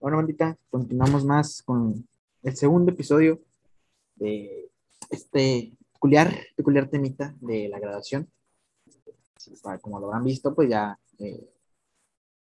[0.00, 2.08] Bueno, bandita, continuamos más con
[2.42, 3.38] el segundo episodio
[4.14, 4.70] de
[5.10, 8.26] este peculiar, peculiar temita de la graduación.
[9.82, 11.46] Como lo habrán visto, pues ya eh,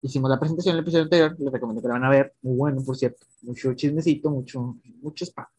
[0.01, 1.35] hicimos la presentación en el episodio anterior.
[1.41, 2.33] Les recomiendo que la van a ver.
[2.41, 3.27] Muy bueno, por cierto.
[3.43, 5.51] Mucho chismecito, mucho, mucho spa.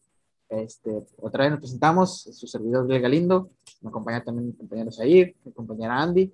[0.48, 3.50] Este, otra vez nos presentamos, su servidor Greg Galindo.
[3.82, 6.32] Me acompaña también mi compañero Zair, mi compañera Andy,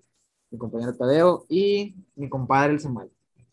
[0.52, 3.10] mi compañero Tadeo y mi compadre el Samuel.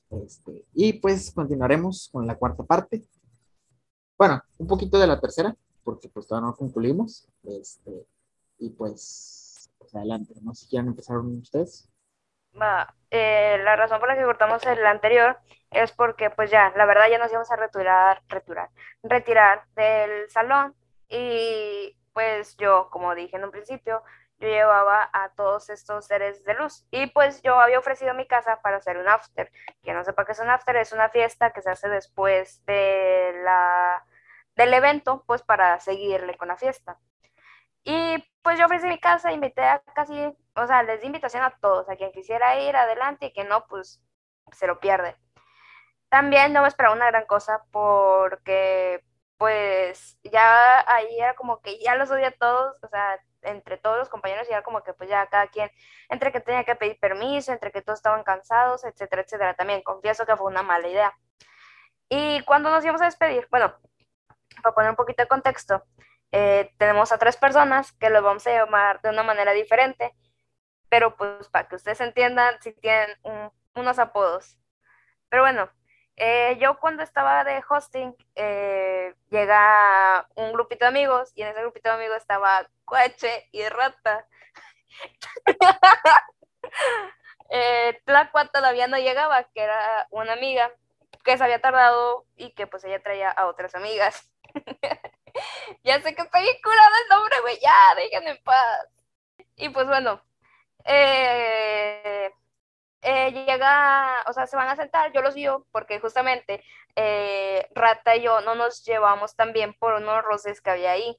[0.10, 3.04] Este, y pues continuaremos con la cuarta parte.
[4.18, 7.28] Bueno, un poquito de la tercera, porque pues todavía no concluimos.
[7.44, 8.06] Este,
[8.60, 11.90] y pues, pues adelante, no sé si quieren empezar ustedes.
[12.60, 15.38] Va, eh, la razón por la que cortamos el anterior
[15.72, 18.70] es porque pues ya, la verdad ya nos íbamos a retirar, retirar,
[19.04, 20.74] retirar del salón
[21.10, 24.02] y pues yo, como dije en un principio,
[24.40, 26.86] yo llevaba a todos estos seres de luz.
[26.92, 29.52] Y pues yo había ofrecido mi casa para hacer un after.
[29.84, 33.34] Que no sepa qué es un after, es una fiesta que se hace después de
[33.44, 34.06] la,
[34.56, 37.00] del evento, pues para seguirle con la fiesta.
[37.84, 40.14] Y pues yo ofrecí mi casa, invité a casi,
[40.56, 43.66] o sea, les di invitación a todos, a quien quisiera ir adelante y que no,
[43.68, 44.02] pues
[44.52, 45.16] se lo pierde.
[46.10, 49.04] También no me esperaba una gran cosa porque
[49.46, 54.10] pues ya ahí era como que ya los odia todos, o sea, entre todos los
[54.10, 55.70] compañeros y era como que pues ya cada quien,
[56.10, 59.54] entre que tenía que pedir permiso, entre que todos estaban cansados, etcétera, etcétera.
[59.54, 61.14] También confieso que fue una mala idea.
[62.10, 63.76] Y cuando nos íbamos a despedir, bueno,
[64.64, 65.84] para poner un poquito de contexto,
[66.32, 70.16] eh, tenemos a tres personas que los vamos a llamar de una manera diferente,
[70.90, 73.16] pero pues para que ustedes entiendan si tienen
[73.76, 74.58] unos apodos.
[75.30, 75.70] Pero bueno,
[76.18, 81.62] eh, yo cuando estaba de hosting, eh, llega un grupito de amigos y en ese
[81.62, 84.26] grupito de amigos estaba Cuache y Rata.
[87.50, 90.72] eh, Tlacua todavía no llegaba, que era una amiga
[91.24, 94.30] que se había tardado y que pues ella traía a otras amigas.
[95.84, 98.88] ya sé que estoy curada el nombre, güey, ya, déjenme en paz.
[99.58, 100.22] Y pues bueno,
[100.86, 102.32] eh,
[103.02, 106.64] eh, llega, o sea, se van a sentar, yo los guío porque justamente
[106.96, 111.18] eh, Rata y yo no nos llevamos tan bien por unos roces que había ahí.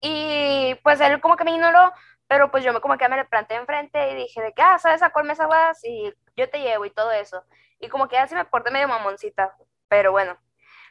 [0.00, 1.92] Y pues él como que me ignoró,
[2.28, 4.78] pero pues yo me como que me le planté enfrente y dije de que, ah,
[4.78, 5.82] ¿sabes a cuál mesa vas?
[5.84, 7.44] Y yo te llevo y todo eso.
[7.80, 9.56] Y como que así me porté medio mamoncita,
[9.88, 10.38] pero bueno.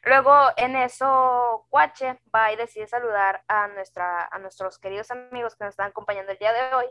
[0.04, 5.64] Luego en eso, Cuache va y decide saludar a, nuestra, a nuestros queridos amigos que
[5.64, 6.88] nos están acompañando el día de hoy.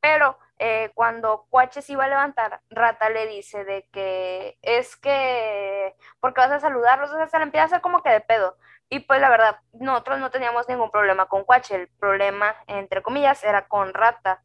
[0.00, 5.94] Pero eh, cuando Cuache se iba a levantar, Rata le dice de que es que,
[6.20, 8.56] porque vas a saludarlos, o sea, se le empieza a hacer como que de pedo.
[8.88, 13.44] Y pues la verdad, nosotros no teníamos ningún problema con Cuache, el problema, entre comillas,
[13.44, 14.42] era con Rata.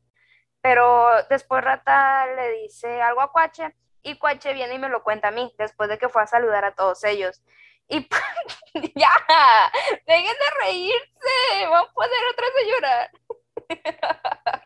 [0.62, 5.30] Pero después Rata le dice algo a Cuache y Cuache viene y me lo cuenta
[5.30, 7.44] a mí, después de que fue a saludar a todos ellos.
[7.88, 8.08] Y
[8.96, 9.12] ya,
[10.08, 13.12] dejen de reírse, van a poner otra a llorar.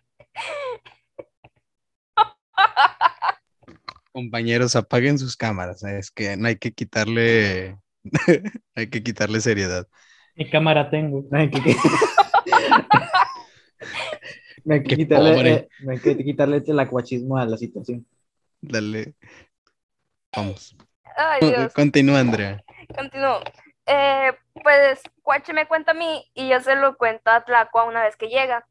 [4.12, 5.84] Compañeros, apaguen sus cámaras.
[5.84, 5.98] ¿eh?
[6.00, 7.78] Es que no hay que quitarle,
[8.76, 9.88] hay que quitarle seriedad.
[10.36, 11.26] Mi cámara tengo.
[11.30, 11.60] No hay que,
[14.66, 18.06] no hay que quitarle, eh, no hay que quitarle el acuachismo a la situación.
[18.62, 19.16] Dale.
[20.36, 20.76] Vamos.
[21.16, 21.74] Ay, Dios.
[21.74, 22.64] Continúa, Andrea.
[22.96, 23.42] Continúo.
[23.86, 24.32] Eh,
[24.64, 28.16] pues Cuache me cuenta a mí y yo se lo cuento a Tlacua una vez
[28.16, 28.68] que llega.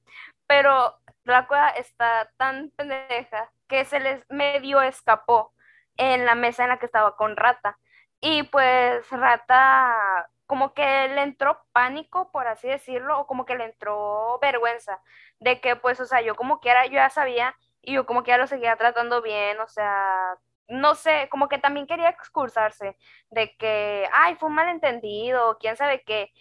[0.47, 0.98] Pero
[1.29, 5.53] Tlacua está tan pendeja que se les medio escapó
[5.99, 7.79] en la mesa en la que estaba con Rata.
[8.21, 13.67] Y pues Rata como que le entró pánico, por así decirlo, o como que le
[13.67, 15.03] entró vergüenza
[15.41, 18.31] de que pues, o sea, yo como quiera, yo ya sabía y yo como que
[18.31, 20.39] ya lo seguía tratando bien, o sea,
[20.69, 22.97] no sé, como que también quería excursarse
[23.31, 26.33] de que, ay, fue un malentendido, quién sabe qué.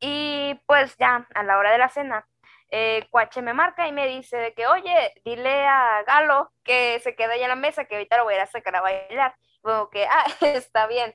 [0.00, 2.26] Y pues ya, a la hora de la cena,
[2.74, 7.14] eh, Cuache me marca y me dice de que, oye, dile a Galo que se
[7.14, 9.36] quede allá en la mesa, que ahorita lo voy a sacar a bailar.
[9.60, 11.14] Como que, ah, está bien.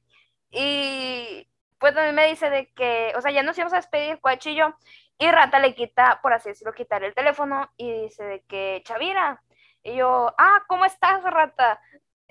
[0.52, 1.50] Y
[1.80, 4.52] pues también me dice de que, o sea, ya nos íbamos a despedir, Cuache
[5.20, 9.42] y Rata le quita, por así decirlo, quitar el teléfono y dice de que, Chavira.
[9.82, 11.82] Y yo, ah, ¿cómo estás, Rata?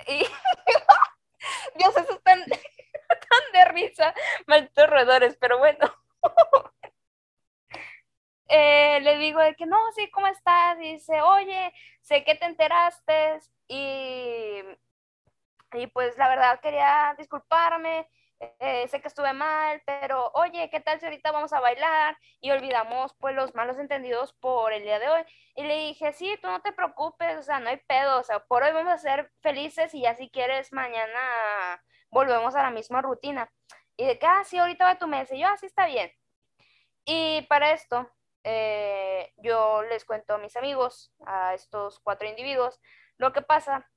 [0.07, 0.21] Y
[1.75, 4.15] Dios, eso es tan, tan de risa,
[4.47, 5.93] malditos roedores, pero bueno.
[8.49, 10.79] Eh, le digo de que no, sí, ¿cómo estás?
[10.79, 14.63] dice, oye, sé que te enteraste y,
[15.73, 18.09] y pues la verdad quería disculparme,
[18.39, 22.51] eh, sé que estuve mal, pero oye, ¿qué tal si ahorita vamos a bailar y
[22.51, 25.23] olvidamos pues los malos entendidos por el día de hoy?
[25.55, 28.41] Y le dije, sí, tú no te preocupes, o sea, no hay pedo, o sea,
[28.41, 33.03] por hoy vamos a ser felices y ya si quieres mañana volvemos a la misma
[33.03, 33.51] rutina.
[33.97, 35.35] Y de que, ah, sí, ahorita va tu mesa.
[35.35, 36.11] Y yo, así ah, está bien.
[37.07, 38.11] Y para esto,
[38.49, 42.81] eh, yo les cuento a mis amigos, a estos cuatro individuos,
[43.19, 43.91] lo que pasa.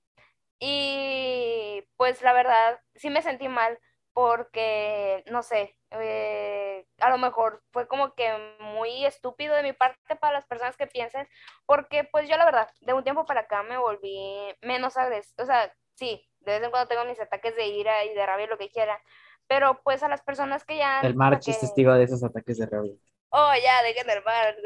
[0.59, 3.79] Y pues la verdad, sí me sentí mal
[4.11, 8.27] porque, no sé, eh, a lo mejor fue como que
[8.59, 11.27] muy estúpido de mi parte para las personas que piensen,
[11.67, 15.45] porque pues yo la verdad, de un tiempo para acá me volví menos agresiva, o
[15.45, 18.57] sea, sí, de vez en cuando tengo mis ataques de ira y de rabia, lo
[18.57, 18.99] que quiera,
[19.47, 21.01] pero pues a las personas que ya...
[21.01, 22.95] El March es testigo de esos ataques de rabia.
[23.31, 24.57] Oh, ya, dejen el March,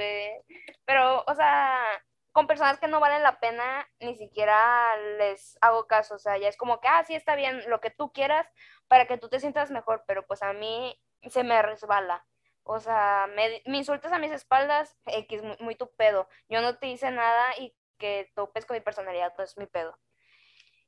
[0.86, 1.80] Pero, o sea,
[2.32, 6.16] con personas que no valen la pena, ni siquiera les hago caso.
[6.16, 8.48] O sea, ya es como que, ah, sí, está bien, lo que tú quieras
[8.88, 11.00] para que tú te sientas mejor, pero pues a mí
[11.30, 12.26] se me resbala.
[12.64, 16.28] O sea, me, insultas a mis espaldas, X, muy, tu pedo.
[16.50, 19.98] Yo no te hice nada y que topes con mi personalidad, pues es mi pedo.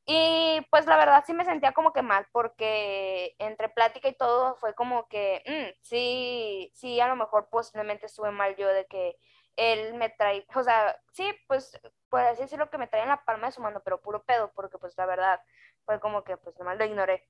[0.08, 4.56] Y pues la verdad sí me sentía como que mal, porque entre plática y todo
[4.58, 9.18] fue como que, mm, sí, sí, a lo mejor posiblemente estuve mal yo de que
[9.56, 11.80] él me trae, o sea, sí, pues,
[12.10, 14.52] por así decirlo, que me trae en la palma de su mano, pero puro pedo,
[14.54, 15.42] porque pues la verdad
[15.86, 17.28] fue como que pues nomás lo ignoré.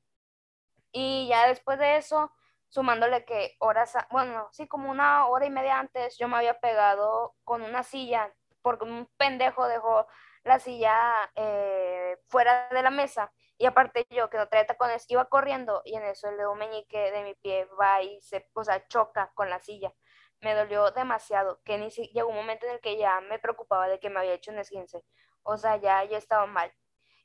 [0.91, 2.31] Y ya después de eso,
[2.69, 7.35] sumándole que horas, bueno, sí, como una hora y media antes, yo me había pegado
[7.43, 10.07] con una silla, porque un pendejo dejó
[10.45, 10.97] la silla
[11.35, 13.33] eh, fuera de la mesa.
[13.57, 17.11] Y aparte yo, que no traía tacones, iba corriendo y en eso el dedo meñique
[17.11, 19.93] de mi pie va y se, o sea, choca con la silla
[20.41, 23.87] me dolió demasiado, que ni si, llegó un momento en el que ya me preocupaba
[23.87, 25.03] de que me había hecho un esguince,
[25.43, 26.71] o sea, ya, ya estaba mal.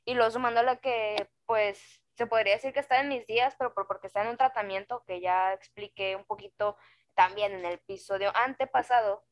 [0.05, 4.07] Y luego sumándole que, pues, se podría decir que está en mis días, pero porque
[4.07, 6.77] está en un tratamiento que ya expliqué un poquito
[7.13, 9.23] también en el episodio antepasado,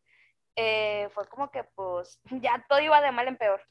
[0.61, 3.61] eh, fue como que, pues, ya todo iba de mal en peor.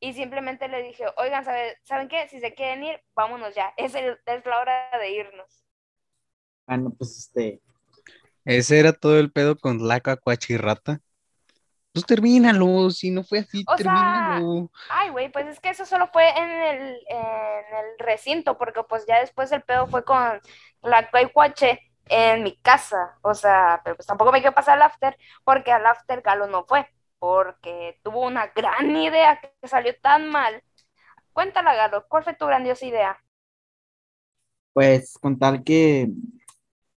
[0.00, 1.44] Y simplemente le dije, oigan,
[1.84, 2.28] ¿saben qué?
[2.28, 3.72] Si se quieren ir, vámonos ya.
[3.76, 5.64] Es, el, es la hora de irnos.
[6.66, 7.60] Bueno, pues este,
[8.44, 11.00] ese era todo el pedo con la cacuachirrata.
[11.92, 14.70] Pues termínalo, si no fue así, termínalo.
[14.88, 19.04] ay, güey, pues es que eso solo fue en el, en el recinto, porque pues
[19.06, 20.40] ya después el pedo fue con
[20.80, 23.18] la cuache en mi casa.
[23.22, 26.64] O sea, pero pues tampoco me quiero pasar al after, porque al after Galo no
[26.64, 26.86] fue,
[27.18, 30.62] porque tuvo una gran idea que salió tan mal.
[31.32, 33.18] Cuéntala, Galo, ¿cuál fue tu grandiosa idea?
[34.72, 36.10] Pues con tal que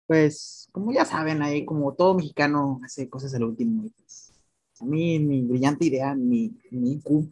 [0.07, 3.89] pues, como ya saben, ahí como todo mexicano hace cosas al último.
[3.97, 4.33] Pues,
[4.79, 7.31] a mí, mi brillante idea, mi, mi IQ,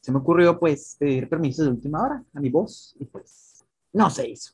[0.00, 4.10] se me ocurrió, pues, pedir permiso de última hora a mi voz, y pues, no
[4.10, 4.52] se hizo.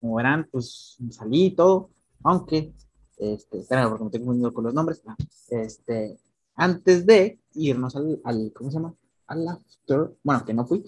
[0.00, 1.90] Como verán, pues, salí y todo,
[2.22, 2.72] aunque,
[3.16, 5.16] este, espera, porque me estoy confundiendo con los nombres, ah,
[5.50, 6.18] este,
[6.54, 8.94] antes de irnos al, al, ¿cómo se llama?
[9.26, 10.84] Al after, bueno, que no fui,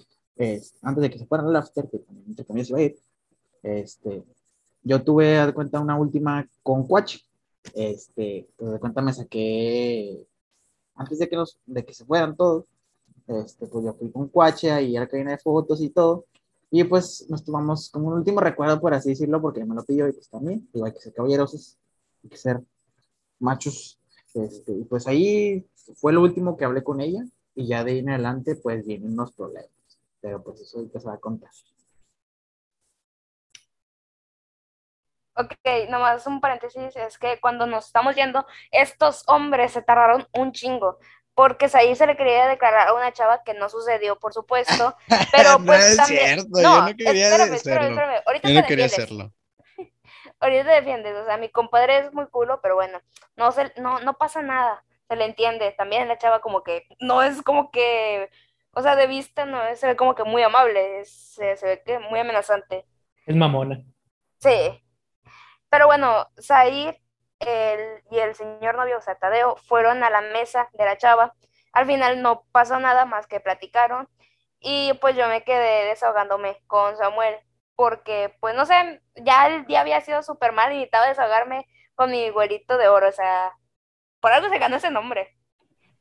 [0.82, 2.98] antes de que se fueran al after, que entre comillas iba a ir,
[3.62, 4.24] este,
[4.82, 7.20] yo tuve, de cuenta, una última con Cuache.
[7.74, 10.26] Este, pues de cuenta me saqué,
[10.94, 12.64] antes de que, nos, de que se fueran todos,
[13.26, 16.24] este, pues yo fui con Cuache y era cabina de fotos y todo.
[16.70, 20.06] Y pues nos tomamos como un último recuerdo, por así decirlo, porque me lo pidió
[20.08, 21.78] y pues también, digo, hay que ser caballerosos,
[22.22, 22.60] hay que ser
[23.38, 24.00] machos.
[24.34, 25.66] Este, y pues ahí
[25.96, 27.24] fue lo último que hablé con ella
[27.54, 29.70] y ya de ahí en adelante pues vienen unos problemas.
[30.20, 31.50] Pero pues eso ahorita se va a contar.
[35.40, 35.52] Ok,
[35.88, 40.98] nomás un paréntesis, es que cuando nos estamos yendo, estos hombres se tardaron un chingo,
[41.38, 44.96] porque ahí se le quería declarar a una chava que no sucedió, por supuesto,
[45.30, 48.86] pero pues no es cierto, yo no quería espérame, espérame, espérame, ahorita yo no quería
[48.86, 49.32] hacerlo.
[50.40, 53.00] ahorita te defiendes, o sea, mi compadre es muy culo, pero bueno,
[53.36, 57.22] no, se, no, no pasa nada, se le entiende, también la chava como que, no
[57.22, 58.28] es como que,
[58.72, 62.00] o sea, de vista no se ve como que muy amable, se, se ve que
[62.00, 62.84] muy amenazante.
[63.26, 63.84] Es mamona.
[64.40, 64.82] Sí,
[65.70, 67.00] pero bueno, Zair
[67.40, 71.34] el, y el señor novio, o sea, Tadeo, fueron a la mesa de la chava.
[71.72, 74.08] Al final no pasó nada más que platicaron
[74.60, 77.36] y pues yo me quedé desahogándome con Samuel
[77.76, 82.10] porque pues no sé, ya el día había sido súper mal y necesitaba desahogarme con
[82.10, 83.52] mi güerito de oro, o sea,
[84.20, 85.36] por algo se ganó ese nombre.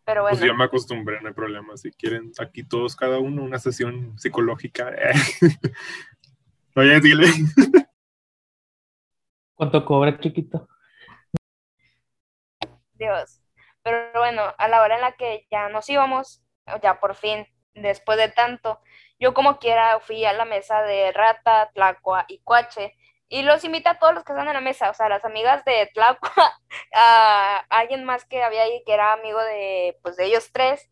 [0.03, 0.39] Pero pues bueno.
[0.39, 1.75] Pues ya me acostumbré, no hay problema.
[1.75, 4.91] Si quieren, aquí todos, cada uno, una sesión psicológica.
[6.75, 7.27] Oye, dile.
[9.53, 10.67] ¿Cuánto cobra, chiquito?
[12.97, 13.41] Dios.
[13.83, 16.43] Pero bueno, a la hora en la que ya nos íbamos,
[16.81, 18.81] ya por fin, después de tanto,
[19.19, 22.95] yo como quiera fui a la mesa de Rata, Tlacua y Cuache
[23.29, 25.63] y los invité a todos los que están en la mesa, o sea, las amigas
[25.65, 26.31] de Tlacua,
[26.93, 30.89] a alguien más que había ahí que era amigo de, pues, de ellos tres,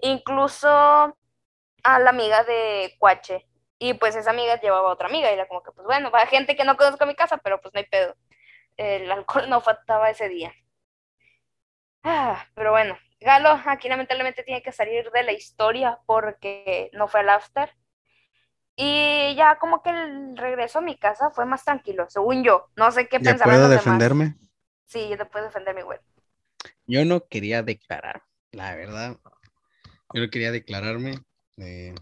[0.00, 3.46] incluso a la amiga de Cuache.
[3.78, 6.26] Y pues esa amiga llevaba a otra amiga y era como que, pues bueno, va
[6.26, 8.14] gente que no conozco a mi casa, pero pues no hay pedo.
[8.76, 10.52] El alcohol no faltaba ese día.
[12.10, 17.20] Ah, pero bueno, Galo aquí lamentablemente tiene que salir de la historia porque no fue
[17.20, 17.70] al after.
[18.76, 22.70] Y ya como que el regreso a mi casa fue más tranquilo, según yo.
[22.76, 23.84] No sé qué ¿Ya pensaban puedo los demás.
[23.84, 24.36] defenderme?
[24.86, 25.98] Sí, yo te puedo defenderme, güey.
[26.86, 28.22] Yo no quería declarar,
[28.52, 29.16] la verdad.
[30.14, 31.14] Yo no quería declararme.
[31.58, 31.94] eh,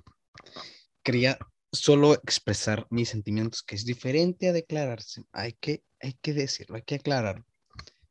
[1.02, 1.38] quería
[1.72, 5.22] solo expresar mis sentimientos, que es diferente a declararse.
[5.32, 7.44] Hay que, hay que decirlo, hay que aclararlo.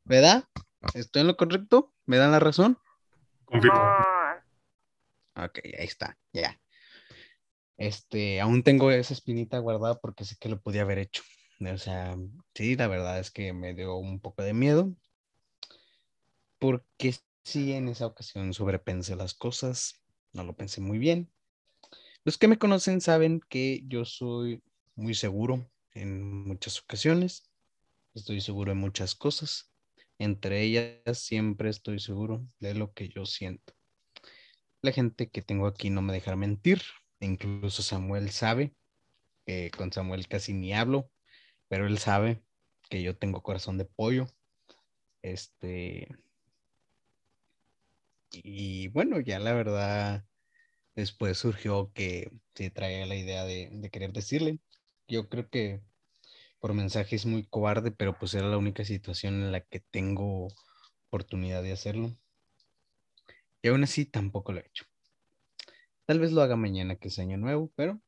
[0.05, 0.45] ¿Verdad?
[0.93, 1.93] ¿Estoy en lo correcto?
[2.05, 2.77] ¿Me dan la razón?
[3.45, 3.79] Confirmo.
[5.35, 6.59] No, Ok, ahí está, ya.
[7.77, 11.23] Este, aún tengo esa espinita guardada porque sé que lo podía haber hecho.
[11.59, 12.15] O sea,
[12.53, 14.95] sí, la verdad es que me dio un poco de miedo.
[16.57, 20.01] Porque sí, en esa ocasión sobrepensé las cosas,
[20.31, 21.31] no lo pensé muy bien.
[22.23, 24.63] Los que me conocen saben que yo soy
[24.95, 27.51] muy seguro en muchas ocasiones.
[28.13, 29.74] Estoy seguro en muchas cosas.
[30.19, 33.73] Entre ellas siempre estoy seguro de lo que yo siento.
[34.81, 36.81] La gente que tengo aquí no me dejará mentir.
[37.19, 38.75] Incluso Samuel sabe.
[39.45, 41.11] que con Samuel casi ni hablo,
[41.69, 42.43] pero él sabe
[42.89, 44.27] que yo tengo corazón de pollo.
[45.21, 46.07] Este.
[48.31, 50.25] Y bueno, ya la verdad,
[50.95, 54.59] después surgió que se traía la idea de, de querer decirle.
[55.07, 55.81] Yo creo que
[56.65, 60.47] por mensaje es muy cobarde, pero pues era la única situación en la que tengo
[61.09, 62.17] oportunidad de hacerlo.
[63.61, 64.83] Y aún así tampoco lo he hecho.
[66.07, 68.01] Tal vez lo haga mañana que es año nuevo, pero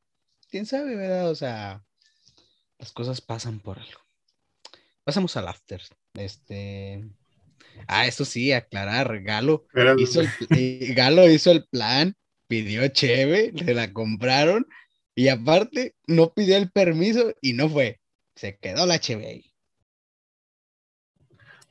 [0.50, 1.30] quién sabe, ¿verdad?
[1.30, 1.84] O sea,
[2.80, 4.00] las cosas pasan por algo.
[5.04, 5.80] Pasamos al after.
[6.14, 7.08] Este.
[7.86, 9.22] Ah, eso sí, aclarar.
[9.22, 12.16] Galo Era- hizo el, eh, Galo hizo el plan,
[12.48, 14.66] pidió cheve, le la compraron
[15.14, 18.00] y aparte no pidió el permiso y no fue.
[18.38, 19.52] Se quedó la ahí.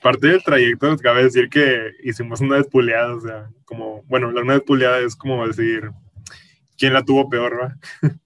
[0.03, 4.41] Parte del trayecto, nos cabe decir que hicimos una despuleada, o sea, como, bueno, la
[4.41, 5.91] una despuleada es como decir
[6.77, 7.75] quién la tuvo peor, ¿va?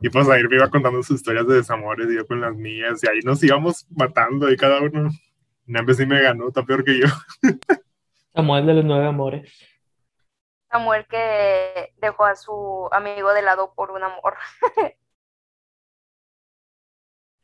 [0.00, 3.04] Y pues ahí me iba contando sus historias de desamores y yo con las mías,
[3.04, 5.10] y ahí nos íbamos matando y cada uno.
[5.66, 7.06] Nambe sí me ganó, está peor que yo.
[8.34, 9.52] Samuel de los nueve amores.
[10.70, 14.38] Samuel que dejó a su amigo de lado por un amor.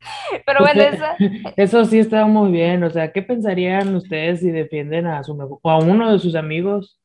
[0.46, 1.16] Pero bueno, esa,
[1.56, 2.82] Eso sí está muy bien.
[2.84, 6.34] O sea, ¿qué pensarían ustedes si defienden a su mejor- o a uno de sus
[6.34, 7.00] amigos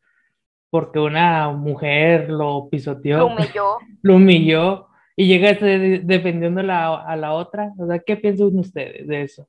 [0.70, 3.78] porque una mujer lo pisoteó, lo humilló.
[4.02, 7.72] lo humilló y llega defendiendo la- a la otra?
[7.78, 9.48] O sea, ¿qué piensan ustedes de eso?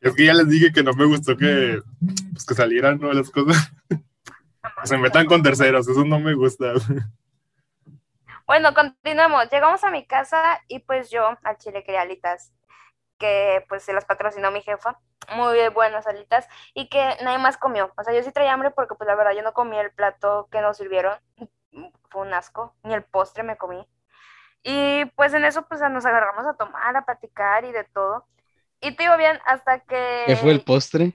[0.00, 1.78] Es que ya les dije que no me gustó que,
[2.32, 3.12] pues, que salieran ¿no?
[3.12, 3.72] las cosas.
[4.82, 6.72] Se metan con terceros, eso no me gusta.
[8.46, 9.50] Bueno, continuamos.
[9.50, 12.52] Llegamos a mi casa y pues yo al chile quería alitas,
[13.18, 14.98] que pues se las patrocinó mi jefa.
[15.34, 17.92] Muy buenas alitas y que nadie más comió.
[17.96, 20.48] O sea, yo sí traía hambre porque pues la verdad yo no comí el plato
[20.50, 21.18] que nos sirvieron.
[22.10, 22.74] Fue un asco.
[22.82, 23.86] Ni el postre me comí.
[24.62, 28.26] Y pues en eso pues nos agarramos a tomar, a platicar y de todo.
[28.80, 30.24] Y te iba bien hasta que...
[30.26, 31.12] ¿Qué fue el postre?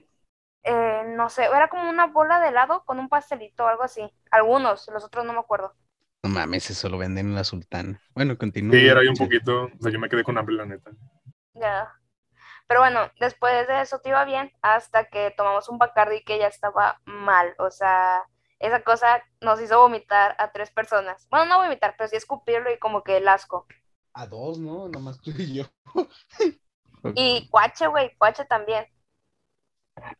[0.62, 4.12] eh, no sé, era como una bola de helado con un pastelito o algo así.
[4.30, 5.74] Algunos, los otros no me acuerdo.
[6.22, 8.00] No mames, eso lo venden en la Sultana.
[8.14, 8.76] Bueno, continúa.
[8.76, 10.90] Sí, era ahí un poquito, o sea, yo me quedé con hambre, la neta.
[11.54, 11.92] Ya.
[12.66, 16.48] Pero bueno, después de eso te iba bien hasta que tomamos un Bacardi que ya
[16.48, 17.54] estaba mal.
[17.58, 18.22] O sea,
[18.58, 21.26] esa cosa nos hizo vomitar a tres personas.
[21.30, 23.66] Bueno, no vomitar, pero sí escupirlo y como que el asco.
[24.12, 24.88] A dos, ¿no?
[24.88, 25.64] Nomás tú y yo.
[27.14, 28.84] Y Cuache, güey, Cuache también.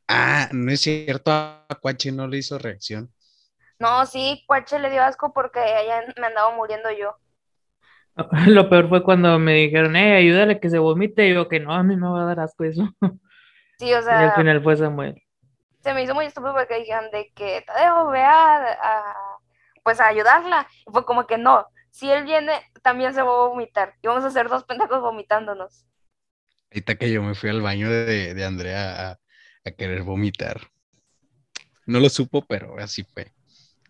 [0.06, 3.12] Ah, no es cierto, a Cuache no le hizo reacción.
[3.80, 7.16] No, sí, Cuache le dio asco porque ella me andaba muriendo yo.
[8.48, 11.28] Lo peor fue cuando me dijeron, eh, ayúdale que se vomite.
[11.28, 12.88] Y yo, que no, a mí me va a dar asco eso.
[13.78, 15.16] Sí, o Y al sea, final fue Samuel.
[15.82, 19.38] se me hizo muy estúpido porque dijeron de que Tadeo, ve a, a-
[19.82, 20.66] pues a ayudarla.
[20.86, 23.94] Y fue como que no, si él viene, también se va a vomitar.
[24.02, 25.86] Y vamos a hacer dos pendejos vomitándonos.
[26.70, 29.20] Ahorita que yo me fui al baño de, de Andrea a,
[29.66, 30.70] a querer vomitar.
[31.86, 33.32] No lo supo, pero así fue.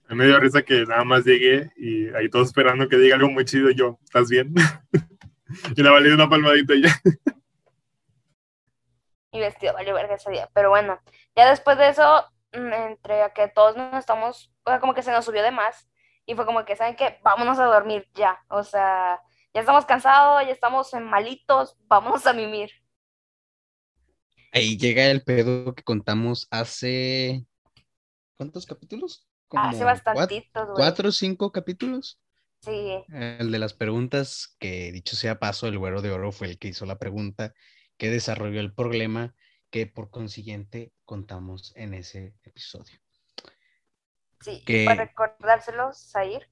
[0.08, 3.16] A mí me dio risa que nada más llegué y ahí todos esperando que diga
[3.16, 3.70] algo muy chido.
[3.70, 4.54] y Yo, ¿estás bien?
[5.76, 7.00] y le valí una palmadita y ya.
[9.32, 10.48] Y vestido, vale verga ese día.
[10.54, 10.98] Pero bueno,
[11.36, 12.24] ya después de eso,
[12.54, 15.50] mm, entre a que todos nos estamos, o sea, como que se nos subió de
[15.50, 15.90] más.
[16.24, 17.18] Y fue como que, ¿saben qué?
[17.22, 18.42] Vámonos a dormir ya.
[18.48, 19.20] O sea,
[19.52, 22.70] ya estamos cansados, ya estamos en malitos, vámonos a mimir.
[24.52, 27.44] Ahí llega el pedo que contamos hace.
[28.38, 29.27] ¿Cuántos capítulos?
[29.50, 30.76] Hace Como bastantitos, güey.
[30.76, 32.20] ¿Cuatro o cinco capítulos?
[32.60, 36.58] Sí, El de las preguntas, que dicho sea paso, el güero de oro fue el
[36.58, 37.54] que hizo la pregunta,
[37.96, 39.34] que desarrolló el problema,
[39.70, 42.98] que por consiguiente contamos en ese episodio.
[44.40, 44.62] sí.
[44.66, 46.48] Que- Y para recordárselos, Zair.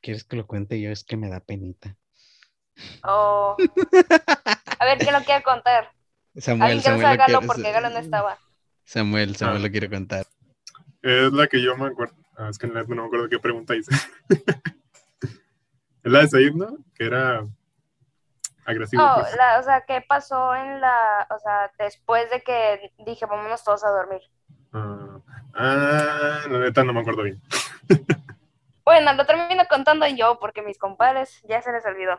[0.00, 0.90] ¿Quieres que lo cuente yo?
[0.90, 1.96] Es que me da penita.
[3.04, 3.56] O...
[4.78, 5.92] A ver, ¿quién lo quiere contar?
[6.36, 8.38] Samuel, Alguien que no Samuel, lo quiere- porque Galo no estaba.
[8.84, 9.60] Samuel, Samuel Ah.
[9.66, 10.26] lo quiere contar.
[11.02, 12.14] Es la que yo me acuerdo.
[12.36, 13.94] Ah, es que no me acuerdo qué pregunta hice.
[16.02, 16.76] es la de Said, ¿no?
[16.94, 17.46] Que era
[18.64, 19.02] agresivo.
[19.02, 19.36] No, pues.
[19.36, 23.84] la, o sea, ¿qué pasó en la, o sea, después de que dije, vámonos todos
[23.84, 24.22] a dormir?
[24.72, 25.20] Ah,
[25.54, 27.40] ah, la neta no me acuerdo bien.
[28.88, 32.18] Bueno, lo termino contando yo porque mis compadres ya se les olvidó.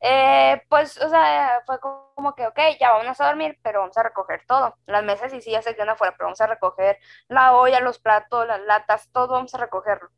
[0.00, 4.02] Eh, pues, o sea, fue como que, ok, ya vámonos a dormir, pero vamos a
[4.02, 4.76] recoger todo.
[4.86, 8.46] Las mesas y sillas se quedan afuera, pero vamos a recoger la olla, los platos,
[8.46, 10.10] las latas, todo vamos a recogerlo.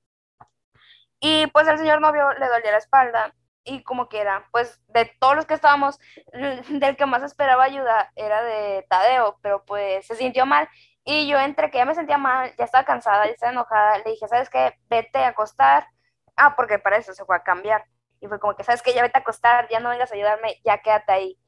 [1.21, 3.35] Y pues el señor novio le dolía la espalda
[3.65, 5.99] y como que era, pues de todos los que estábamos,
[6.71, 10.69] del que más esperaba ayuda era de Tadeo, pero pues se sintió mal
[11.05, 14.11] y yo entre que ya me sentía mal, ya estaba cansada, ya estaba enojada, le
[14.13, 14.75] dije, ¿sabes qué?
[14.89, 15.87] Vete a acostar.
[16.37, 17.85] Ah, porque para eso se fue a cambiar.
[18.21, 18.93] Y fue como que, ¿sabes qué?
[18.93, 21.39] Ya vete a acostar, ya no vengas a ayudarme, ya quédate ahí.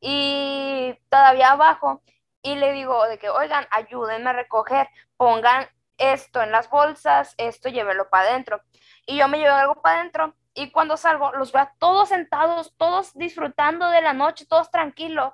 [0.00, 2.02] Y todavía abajo,
[2.42, 5.68] y le digo de que, oigan, ayúdenme a recoger, pongan
[5.98, 8.62] esto en las bolsas, esto llévelo para adentro.
[9.06, 13.14] Y yo me llevo algo para adentro, y cuando salgo, los veo todos sentados, todos
[13.14, 15.32] disfrutando de la noche, todos tranquilos.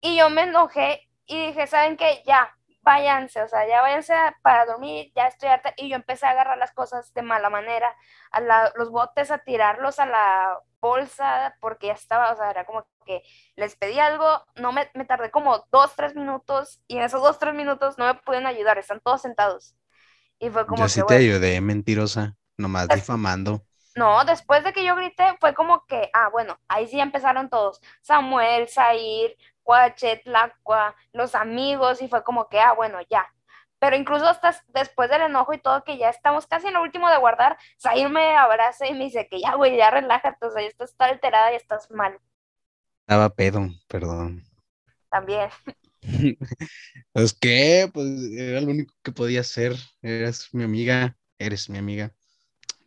[0.00, 2.22] Y yo me enojé y dije, ¿saben qué?
[2.26, 2.55] Ya,
[2.86, 5.74] váyanse, o sea, ya váyanse para dormir, ya estoy harta.
[5.78, 7.94] Y yo empecé a agarrar las cosas de mala manera,
[8.32, 12.66] a la- los botes, a tirarlos a la bolsa, porque ya estaba, o sea, era
[12.66, 13.22] como que
[13.56, 17.38] les pedí algo, no me, me tardé como dos, tres minutos, y en esos dos,
[17.40, 19.76] tres minutos no me pudieron ayudar, están todos sentados.
[20.40, 22.36] Y fue como Yo que, sí te bueno, ayudé, mentirosa.
[22.58, 23.64] Nomás difamando.
[23.96, 27.80] No, después de que yo grité, fue como que, ah, bueno, ahí sí empezaron todos.
[28.02, 33.26] Samuel, Zair, Cuachet, Lacua, los amigos, y fue como que, ah, bueno, ya.
[33.80, 37.10] Pero incluso hasta después del enojo y todo, que ya estamos casi en lo último
[37.10, 40.62] de guardar, Zair me abraza y me dice que ya, güey, ya relájate, o sea,
[40.62, 42.20] ya estás alterada y estás mal
[43.00, 44.44] Estaba pedo, perdón.
[45.10, 45.50] también.
[47.12, 49.74] Pues qué, pues era lo único que podía hacer.
[50.02, 52.14] Eres mi amiga, eres mi amiga.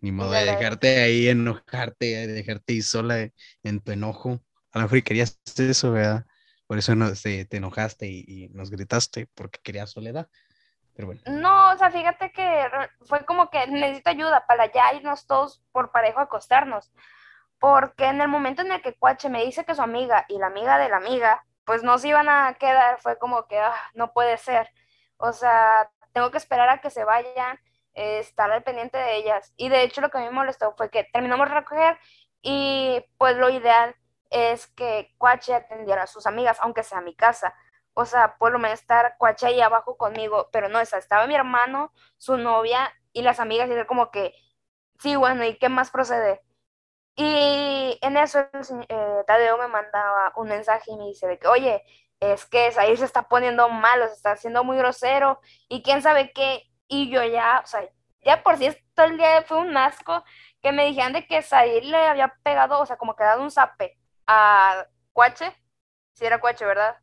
[0.02, 3.30] Ni modo de dejarte ahí enojarte, de dejarte ahí sola
[3.64, 4.42] en tu enojo.
[4.72, 6.26] A lo mejor querías eso, ¿verdad?
[6.68, 10.30] Por eso no, te, te enojaste y, y nos gritaste porque querías soledad.
[10.94, 12.70] Pero bueno, No, o sea, fíjate que
[13.06, 16.92] fue como que necesito ayuda para ya irnos todos por parejo a acostarnos.
[17.60, 20.48] Porque en el momento en el que Cuache me dice que su amiga y la
[20.48, 24.14] amiga de la amiga, pues no se iban a quedar, fue como que ah, no
[24.14, 24.70] puede ser.
[25.18, 27.60] O sea, tengo que esperar a que se vayan,
[27.94, 29.54] eh, estar al pendiente de ellas.
[29.58, 31.98] Y de hecho lo que me molestó fue que terminamos de recoger
[32.42, 33.96] y pues lo ideal
[34.30, 37.54] es que Cuache atendiera a sus amigas, aunque sea a mi casa.
[37.94, 41.36] O sea, por lo menos estar Cuache ahí abajo conmigo, pero no, esa, estaba mi
[41.36, 44.34] hermano, su novia y las amigas y era como que,
[45.00, 46.42] sí, bueno, ¿y qué más procede?
[47.16, 48.40] Y en eso
[48.90, 51.84] eh, Tadeo me mandaba un mensaje y me dice de que, oye,
[52.20, 56.32] es que Zahir se está poniendo malo, se está haciendo muy grosero y quién sabe
[56.34, 56.64] qué.
[56.90, 57.88] Y yo ya, o sea,
[58.26, 60.24] ya por si todo el día fue un asco
[60.62, 63.52] que me dijeran de que Zahir le había pegado, o sea, como que dado un
[63.52, 63.98] zape
[64.28, 65.56] a Cuache.
[66.14, 66.98] Si era Cuache, ¿verdad?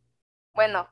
[0.54, 0.88] Bueno.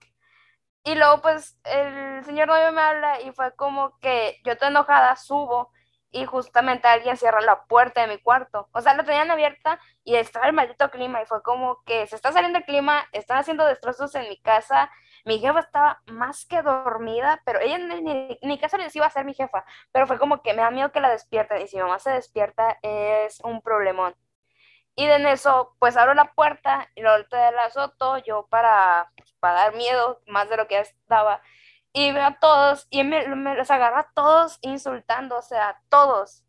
[0.85, 5.17] Y luego pues el señor novio me habla y fue como que yo estoy enojada,
[5.17, 5.73] subo
[6.11, 8.69] y justamente alguien cierra la puerta de mi cuarto.
[8.73, 12.17] O sea, la tenían abierta y estaba el maldito clima y fue como que se
[12.17, 14.91] está saliendo el clima, están haciendo destrozos en mi casa.
[15.25, 19.11] Mi jefa estaba más que dormida, pero ella ni, ni, ni caso les iba a
[19.11, 21.79] ser mi jefa, pero fue como que me da miedo que la despierten y si
[21.79, 24.15] mamá se despierta es un problemón.
[24.97, 29.11] Y de en eso, pues abro la puerta y luego te la azoto yo para,
[29.17, 31.43] pues, para dar miedo más de lo que ya estaba.
[31.93, 36.45] Y veo a todos y me, me los agarra a todos insultando, o sea, todos.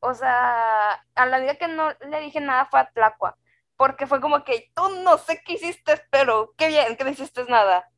[0.00, 3.38] O sea, a la vida que no le dije nada fue a Tlacua,
[3.76, 7.44] porque fue como que tú no sé qué hiciste, pero qué bien que no hiciste
[7.46, 7.88] nada.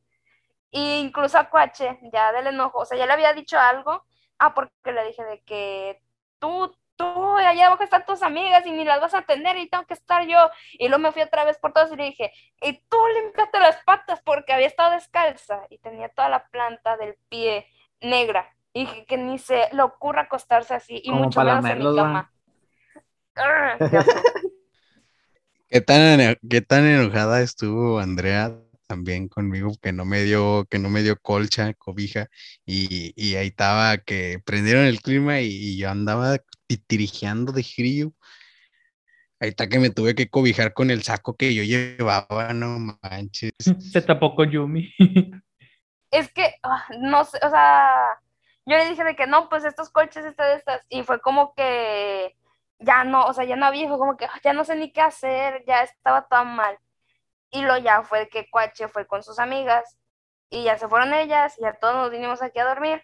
[0.71, 4.03] Y incluso a Cuache, ya del enojo, o sea, ya le había dicho algo,
[4.37, 6.01] ah, porque le dije de que
[6.39, 9.85] tú, tú, allá abajo están tus amigas y ni las vas a atender y tengo
[9.85, 10.49] que estar yo.
[10.73, 13.81] Y luego me fui otra vez por todos y le dije, y tú limpiaste las
[13.83, 17.67] patas porque había estado descalza y tenía toda la planta del pie
[18.01, 18.53] negra.
[18.73, 21.95] Y dije que ni se le ocurra acostarse así y Como mucho menos en mi
[21.95, 22.31] cama.
[23.35, 24.11] Arr, qué asco.
[25.69, 28.51] ¿qué tan, qué tan enojada estuvo Andrea
[28.87, 32.27] también conmigo, que no me dio, que no me dio colcha, cobija,
[32.65, 38.13] y, y ahí estaba que prendieron el clima y, y yo andaba titirijeando de frío.
[39.39, 43.51] Ahí está que me tuve que cobijar con el saco que yo llevaba, no manches.
[43.91, 44.91] Se tapó con Yumi.
[46.09, 48.19] Es que, ah, no sé, o sea,
[48.65, 52.35] yo le dije de que no, pues estos colches, estas, estas, y fue como que
[52.79, 54.91] ya no, o sea, ya no había, fue como que "Ah, ya no sé ni
[54.91, 56.77] qué hacer, ya estaba tan mal.
[57.51, 59.97] Y lo ya fue que Cuache fue con sus amigas,
[60.49, 63.03] y ya se fueron ellas, y ya todos nos vinimos aquí a dormir,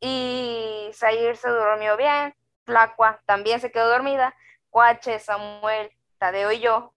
[0.00, 4.34] y Zair se durmió bien, Tlacua también se quedó dormida,
[4.70, 6.94] Cuache, Samuel, Tadeo y yo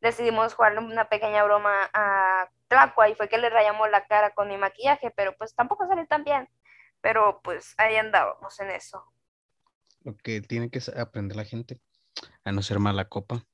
[0.00, 4.48] decidimos jugarle una pequeña broma a Tlacua y fue que le rayamos la cara con
[4.48, 6.48] mi maquillaje, pero pues tampoco salió tan bien.
[7.00, 9.04] Pero pues ahí andábamos en eso.
[10.02, 11.80] Lo que tiene que aprender la gente
[12.44, 13.44] a no ser mala copa,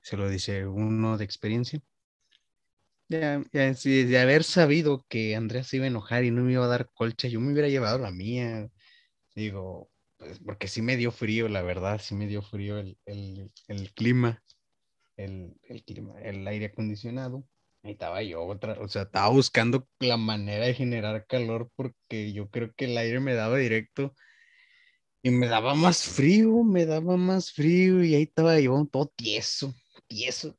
[0.00, 1.80] se lo dice uno de experiencia.
[3.10, 6.52] Ya, ya, si de haber sabido que Andrea se iba a enojar y no me
[6.52, 8.70] iba a dar colcha, yo me hubiera llevado la mía.
[9.34, 13.52] Digo, pues, porque sí me dio frío, la verdad, sí me dio frío el, el-
[13.68, 14.42] el clima,
[15.16, 17.44] el, el clima, el aire acondicionado.
[17.84, 22.50] Ahí estaba yo, otra, o sea, estaba buscando la manera de generar calor porque yo
[22.50, 24.14] creo que el aire me daba directo
[25.22, 29.74] y me daba más frío, me daba más frío y ahí estaba yo todo tieso,
[30.06, 30.56] tieso,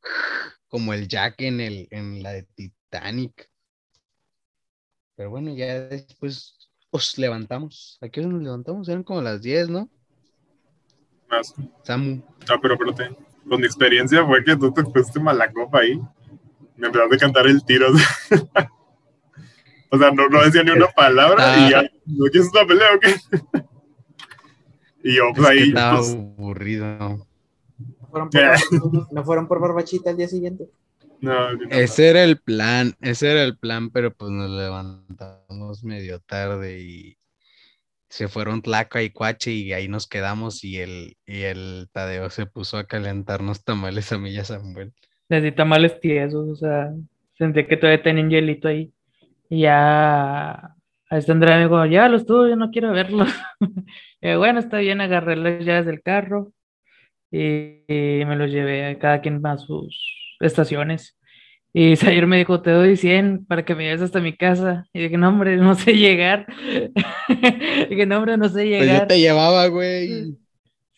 [0.71, 3.49] como el Jack en, el, en la de Titanic.
[5.15, 7.97] Pero bueno, ya después nos levantamos.
[8.01, 8.87] ¿A qué hora nos levantamos?
[8.87, 9.89] Eran como las 10, ¿no?
[11.29, 11.53] Más.
[11.83, 12.23] Samu.
[12.47, 13.15] No, pero espérate.
[13.47, 15.99] Pues mi experiencia fue que tú te pusiste mala copa ahí.
[16.77, 17.89] Me empezaste a cantar el tiro.
[19.89, 21.81] o sea, no, no decía ni una palabra y ya.
[22.05, 23.15] ¿No quieres una pelea o qué?
[25.03, 25.67] y yo, pues Es ahí.
[25.67, 27.27] estaba pues, aburrido.
[28.11, 30.69] ¿No fueron, por, ¿No fueron por barbachita al día siguiente?
[31.21, 31.49] no.
[31.69, 37.17] Ese era el plan, ese era el plan, pero pues nos levantamos medio tarde y
[38.09, 42.45] se fueron Tlaca y Cuache y ahí nos quedamos y el, y el Tadeo se
[42.45, 44.91] puso a calentarnos tamales a mí y a Samuel.
[45.29, 46.91] Desde tamales tiesos, o sea,
[47.37, 48.91] sentí que todavía tenían hielito ahí.
[49.47, 53.29] Y ya, a este Andrea me dijo, ya los tuve, yo no quiero verlos.
[54.23, 56.53] Bueno, está bien, agarré las llaves del carro
[57.31, 59.97] y, y me los llevé a cada quien a sus
[60.39, 61.17] estaciones.
[61.73, 64.85] Y Zair me dijo, te doy 100 para que me lleves hasta mi casa.
[64.93, 66.45] Y dije, no, hombre, no sé llegar.
[67.89, 69.07] dije, no, hombre, no sé Pues yo llegar.
[69.07, 70.37] te llevaba, güey.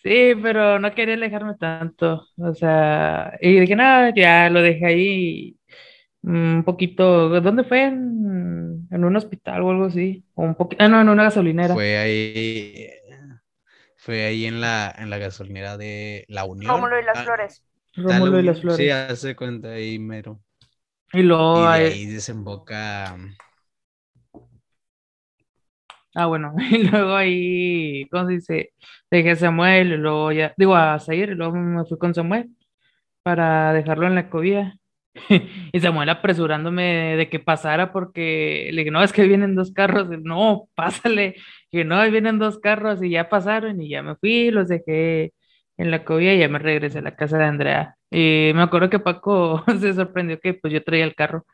[0.04, 2.28] Sí, pero no quería alejarme tanto.
[2.38, 5.58] O sea, y dije, nada, ya lo dejé ahí
[6.22, 7.30] mm, un poquito.
[7.42, 7.84] ¿Dónde fue?
[7.86, 10.26] En, en un hospital o algo así.
[10.36, 10.84] O un poquito.
[10.84, 11.74] Ah, no, en una gasolinera.
[11.74, 12.88] Fue ahí,
[14.04, 16.74] fue ahí en la, en la gasolinera de La Unión.
[16.74, 17.64] Rómulo y las Ah, flores.
[17.96, 19.12] Rómulo y las Unión, Sí, flores.
[19.12, 20.42] hace cuenta ahí, mero.
[21.14, 23.16] Y luego, Y de ahí- ahí desemboca.
[26.16, 28.74] ah, bueno, y luego ahí, ¿cómo se dice?
[29.12, 32.50] Dejé a Samuel y luego ya, digo a Zair y luego me fui con Samuel
[33.24, 34.76] para dejarlo en la cobija.
[35.74, 40.10] Y Samuel apresurándome de que pasara porque le dije, no, es que vienen dos carros.
[40.24, 41.36] No, pásale.
[41.74, 45.34] Dije, no, ahí vienen dos carros y ya pasaron y ya me fui, los dejé
[45.78, 47.98] en la cobija y ya me regresé a la casa de Andrea.
[48.12, 51.46] Y me acuerdo que Paco se sorprendió que pues yo traía el carro.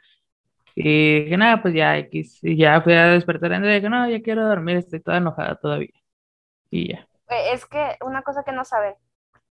[0.75, 2.39] Y dije, nada, pues ya X.
[2.43, 5.17] Y ya fui a despertar a Andrea y dije, no, ya quiero dormir, estoy toda
[5.17, 5.89] enojada todavía.
[6.71, 7.07] Y ya.
[7.29, 8.95] Eh, Es que una cosa que no saben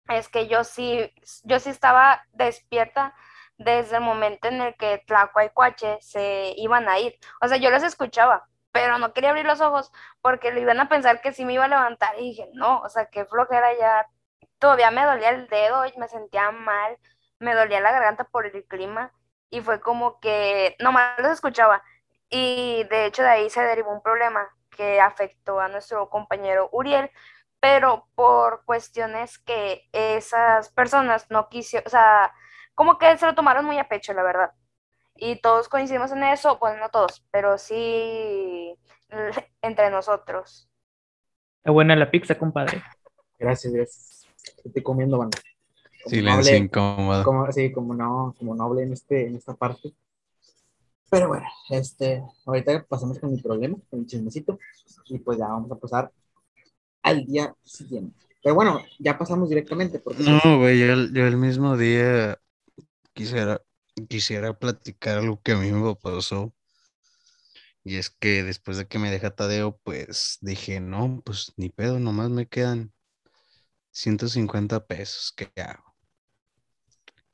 [0.08, 1.12] es que yo sí,
[1.44, 3.14] yo sí estaba despierta
[3.58, 7.16] desde el momento en el que Tlacua y Cuache se iban a ir.
[7.42, 10.88] O sea, yo los escuchaba, pero no quería abrir los ojos porque lo iban a
[10.88, 14.06] pensar que sí me iba a levantar y dije, no, o sea, qué flojera ya.
[14.58, 16.98] Todavía me dolía el dedo y me sentía mal,
[17.38, 19.12] me dolía la garganta por el clima
[19.50, 21.82] y fue como que nomás los escuchaba.
[22.30, 27.10] Y de hecho de ahí se derivó un problema que afectó a nuestro compañero Uriel,
[27.60, 32.32] pero por cuestiones que esas personas no quisieron, o sea,
[32.74, 34.52] como que se lo tomaron muy a pecho, la verdad.
[35.20, 38.74] Y todos coincidimos en eso, bueno, no todos, pero sí
[39.62, 40.68] entre nosotros.
[41.58, 42.82] Está buena la pizza, compadre.
[43.38, 44.26] Gracias, gracias.
[44.64, 45.38] Estoy comiendo, banda.
[46.04, 47.24] Como Silencio no incómodo.
[47.24, 49.92] como, sí, como no, como no hablé en, este, en esta parte.
[51.10, 54.58] Pero bueno, este, ahorita pasamos con mi problema, con el chismecito,
[55.06, 56.12] y pues ya vamos a pasar
[57.02, 58.14] al día siguiente.
[58.42, 62.38] Pero bueno, ya pasamos directamente, porque No, güey, yo el mismo día
[63.14, 63.60] quisiera,
[64.06, 66.54] quisiera platicar algo que a mí me pasó.
[67.84, 71.98] Y es que después de que me deja Tadeo, pues dije, no, pues ni pedo,
[71.98, 72.92] nomás me quedan
[73.92, 75.96] 150 pesos, ¿qué hago?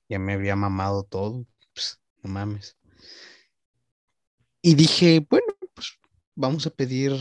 [0.09, 2.77] Ya me había mamado todo, pues no mames.
[4.62, 5.98] Y dije, bueno, pues
[6.35, 7.12] vamos a pedir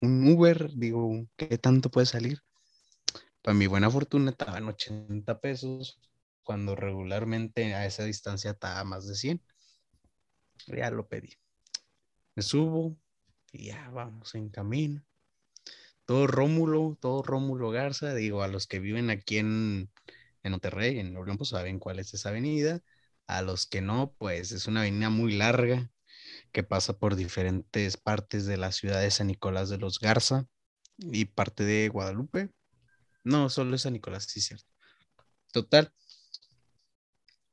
[0.00, 0.70] un Uber.
[0.74, 2.40] Digo, ¿qué tanto puede salir?
[3.42, 6.00] Para mi buena fortuna estaba en 80 pesos,
[6.46, 9.42] cuando regularmente a esa distancia estaba más de 100.
[10.68, 11.34] Ya lo pedí.
[12.36, 12.96] Me subo
[13.52, 15.04] y ya vamos en camino.
[16.04, 19.90] Todo Rómulo, todo Rómulo Garza, digo, a los que viven aquí en,
[20.44, 22.80] en Monterrey, en Nuevo León, pues saben cuál es esa avenida.
[23.26, 25.90] A los que no, pues es una avenida muy larga
[26.52, 30.46] que pasa por diferentes partes de la ciudad de San Nicolás de los Garza
[30.98, 32.50] y parte de Guadalupe.
[33.24, 34.66] No, solo es San Nicolás, sí, cierto.
[35.52, 35.92] Total.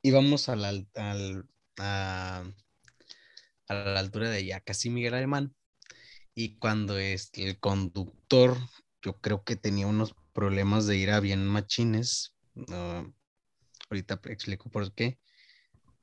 [0.04, 2.44] Íbamos a la, al- a,
[3.68, 5.56] a la altura de ya casi Miguel Alemán.
[6.36, 8.58] Y cuando es el conductor,
[9.02, 12.36] yo creo que tenía unos problemas de ir a bien machines.
[12.70, 13.06] ah,
[13.90, 15.20] ahorita explico por qué.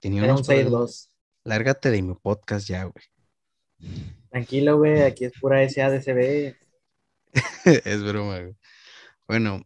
[0.00, 1.06] Tenía Era unos problemas- 2.
[1.44, 3.04] Lárgate de mi podcast ya, güey.
[4.30, 6.54] Tranquilo, güey, aquí es pura SADCB.
[7.64, 8.56] es broma, güey.
[9.26, 9.62] Bueno,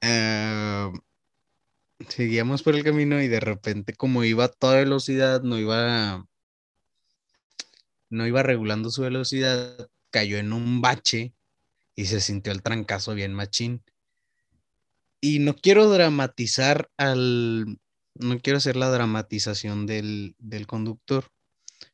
[0.00, 0.92] eh,
[2.08, 6.26] seguíamos por el camino y de repente, como iba a toda velocidad, no iba,
[8.10, 11.34] no iba regulando su velocidad, cayó en un bache
[11.94, 13.82] y se sintió el trancazo bien machín.
[15.20, 17.78] Y no quiero dramatizar al,
[18.14, 21.30] no quiero hacer la dramatización del, del conductor,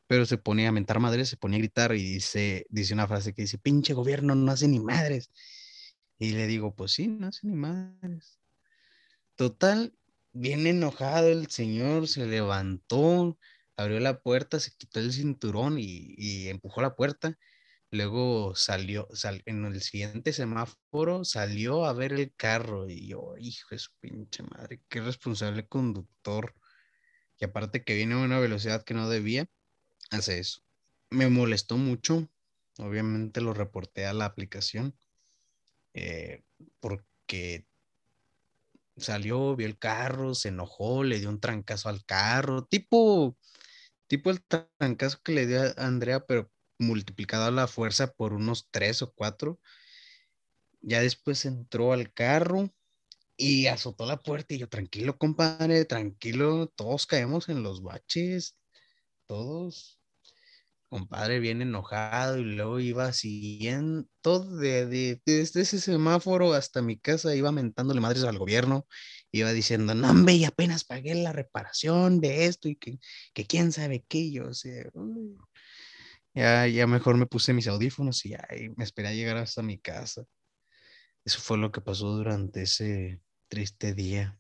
[0.07, 3.35] pero se pone a mentar madres, se pone a gritar y dice, dice una frase
[3.35, 5.31] que dice, pinche gobierno no hace ni madres.
[6.19, 8.39] Y le digo, pues sí, no hace ni madres.
[9.37, 9.95] Total,
[10.41, 13.39] bien enojado el señor, se levantó,
[13.77, 17.39] abrió la puerta, se quitó el cinturón y, y empujó la puerta.
[17.91, 23.69] Luego salió, sal- en el siguiente semáforo salió a ver el carro y yo, hijo
[23.71, 26.55] de su pinche madre, qué responsable conductor.
[27.41, 29.49] Y aparte que viene a una velocidad que no debía,
[30.11, 30.63] hace eso.
[31.11, 32.31] Me molestó mucho,
[32.79, 34.97] obviamente lo reporté a la aplicación,
[35.95, 36.43] eh,
[36.81, 37.68] porque
[38.99, 43.37] salió, vio el carro, se enojó, le dio un trancazo al carro, tipo,
[44.09, 44.43] tipo el
[44.79, 49.13] trancazo que le dio a Andrea, pero multiplicado a la fuerza por unos tres o
[49.13, 49.61] cuatro.
[50.81, 52.73] Ya después entró al carro
[53.37, 58.57] y azotó la puerta y yo, tranquilo, compadre, tranquilo, todos caemos en los baches,
[59.27, 59.98] todos.
[60.91, 64.07] Compadre bien enojado y luego iba siguiendo
[64.59, 68.87] de, de- desde ese semáforo hasta mi casa, iba mentándole madres al gobierno,
[69.31, 72.99] iba diciendo, no, hombre, y apenas pagué la reparación de esto y que,
[73.35, 74.85] que quién sabe qué, yo, o sea.
[76.35, 79.63] Ya, ya mejor me puse mis audífonos y ya y me esperé a llegar hasta
[79.63, 80.25] mi casa.
[81.25, 84.39] Eso fue lo que pasó durante ese triste día.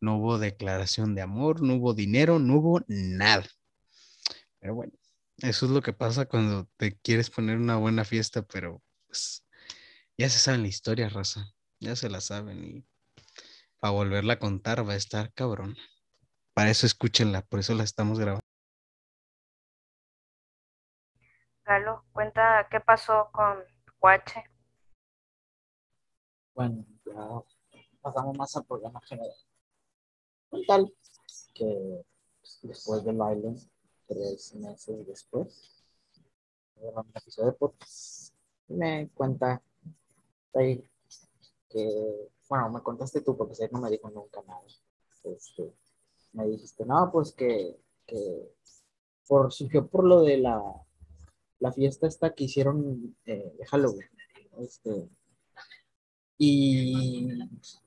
[0.00, 3.46] No hubo declaración de amor, no hubo dinero, no hubo nada.
[4.60, 4.92] Pero bueno,
[5.38, 9.44] eso es lo que pasa cuando te quieres poner una buena fiesta, pero pues
[10.16, 11.52] ya se saben la historia, raza.
[11.80, 12.84] Ya se la saben y
[13.78, 15.76] para volverla a contar va a estar cabrón.
[16.54, 18.40] Para eso escúchenla, por eso la estamos grabando.
[21.64, 23.62] Galo, cuenta qué pasó con
[24.00, 24.42] Guache.
[26.54, 27.14] Bueno, ya
[28.00, 29.36] pasamos más al programa general.
[30.66, 30.92] Tal
[31.54, 32.04] que
[32.40, 33.54] pues, después del baile,
[34.08, 35.84] tres meses después,
[36.76, 38.34] de podcast.
[38.68, 39.62] Me cuenta
[41.68, 44.62] que, bueno, me contaste tú, porque él no me dijo nunca nada.
[45.24, 45.72] Este,
[46.32, 48.54] me dijiste, no, pues que, que
[49.26, 50.62] por, surgió por lo de la,
[51.60, 54.08] la fiesta esta que hicieron eh, de Halloween.
[54.58, 55.08] Este,
[56.38, 57.28] y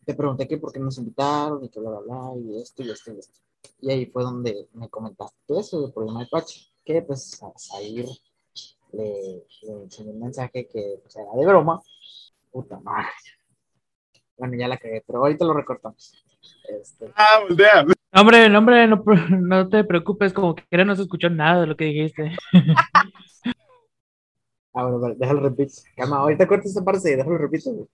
[0.06, 2.92] te pregunté que por qué nos invitaron y que bla, bla, bla, y esto y
[2.92, 3.40] esto y esto.
[3.80, 8.06] Y ahí fue donde me comentaste eso del problema de Pache, que pues a Zair
[8.92, 11.82] le, le enseñé un mensaje que pues, era de broma.
[12.52, 13.08] Puta madre.
[14.38, 16.14] Bueno, ya la cagué, pero ahorita lo recortamos.
[16.68, 17.86] Este, Ah, voltea.
[18.14, 21.86] Hombre, no, hombre, no, te preocupes, como que no se escuchó nada de lo que
[21.86, 22.36] dijiste.
[24.74, 25.74] ah, bueno, vale, déjalo repito.
[25.96, 27.88] Calma, ahorita corta esta parte y déjalo repito.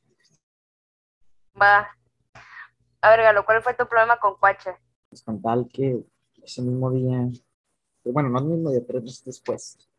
[1.61, 1.87] Va.
[3.01, 4.71] A ver, Galo, ¿cuál fue tu problema con Guache?
[5.17, 6.05] Pues con tal que
[6.43, 7.27] ese mismo día,
[8.03, 9.89] bueno, no el mismo día, tres meses después,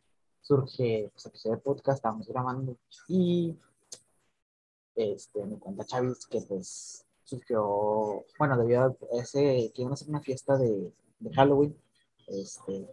[0.42, 2.76] surge pues, episodio podcast, estábamos grabando
[3.08, 3.58] y
[4.94, 10.08] este, me cuenta Chavis que pues surgió, bueno, debido a ese, que iban a hacer
[10.08, 11.76] una fiesta de, de Halloween,
[12.28, 12.86] este,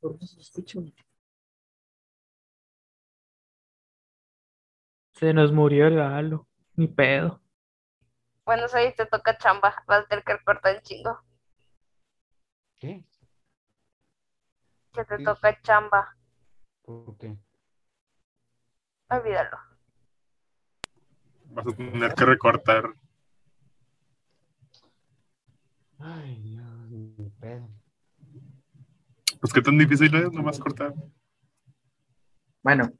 [0.00, 0.80] ¿por qué se escucha?
[5.12, 7.40] Se nos murió el galo, ni pedo.
[8.52, 11.18] Bueno, ahí te toca chamba, vas a tener que cortar el chingo.
[12.78, 13.02] ¿Qué?
[14.92, 16.14] que te toca chamba.
[16.82, 17.34] ¿Por qué?
[19.08, 19.56] Olvídalo.
[21.46, 22.92] Vas a tener que recortar.
[25.98, 27.70] Ay, Dios, ni pedo.
[29.40, 30.92] Pues qué tan difícil es nomás cortar.
[32.62, 32.92] Bueno,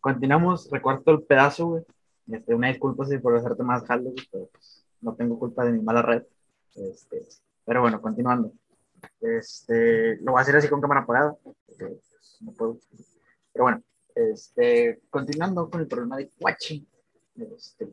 [0.00, 0.68] continuamos.
[0.70, 1.84] Recuerdo el pedazo, güey.
[2.30, 5.72] Este, una disculpa si por hacerte más jalo, güey, pero pues, no tengo culpa de
[5.72, 6.22] mi mala red.
[6.74, 7.26] Este,
[7.64, 8.52] pero bueno, continuando.
[9.20, 11.36] Este, lo voy a hacer así con cámara apagada.
[11.42, 12.78] pues, no puedo.
[13.52, 13.82] Pero bueno,
[14.14, 16.86] este, continuando con el problema de Quachi.
[17.36, 17.88] Este,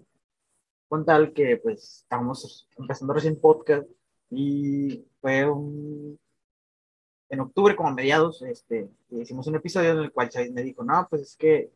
[0.88, 3.88] con tal que pues estábamos empezando recién podcast
[4.30, 6.20] y fue un
[7.30, 10.84] en octubre, como a mediados, este, hicimos un episodio en el cual Chávez me dijo,
[10.84, 11.72] no, pues es que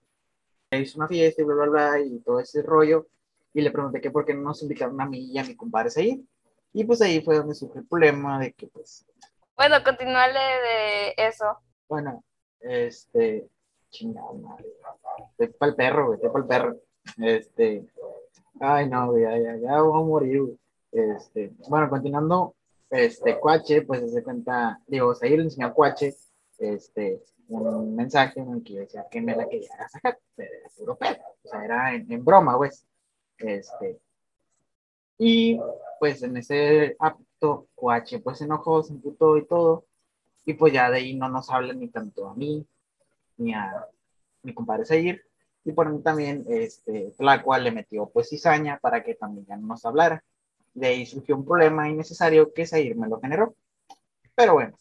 [0.71, 3.07] hizo una fiesta y bla, bla, bla, y todo ese rollo,
[3.53, 5.89] y le pregunté que por qué no nos invitaron a mí y a mi compadre
[5.95, 6.21] a ir,
[6.73, 9.05] y pues ahí fue donde surgió el problema de que, pues,
[9.55, 11.57] Bueno, continuale de eso.
[11.87, 12.23] bueno,
[12.59, 13.47] este,
[13.89, 14.67] chingada madre,
[15.31, 16.77] estoy para el perro, güey, estoy para el perro,
[17.17, 17.87] este,
[18.59, 20.57] ay, no, güey, ya, ya, ya voy a morir, güey.
[20.91, 22.55] este, bueno, continuando,
[22.89, 26.15] este, Cuache, pues se cuenta, digo, ahí le enseñó a Cuache,
[26.59, 30.95] este, un mensaje en el que decía que me la quería sacar, pero era puro
[30.97, 32.85] pedo, o sea, era en, en broma, pues,
[33.39, 33.99] este,
[35.17, 35.59] y
[35.99, 39.85] pues en ese acto, Cuache pues se enojó, se emputó y todo,
[40.45, 42.65] y pues ya de ahí no nos habla ni tanto a mí,
[43.37, 43.85] ni a
[44.43, 45.23] mi compadre Seguir,
[45.65, 49.67] y por mí también, este, Tlacua le metió pues cizaña para que también ya no
[49.67, 50.23] nos hablara.
[50.73, 53.55] De ahí surgió un problema innecesario que Seguir me lo generó.
[54.35, 54.77] Pero bueno,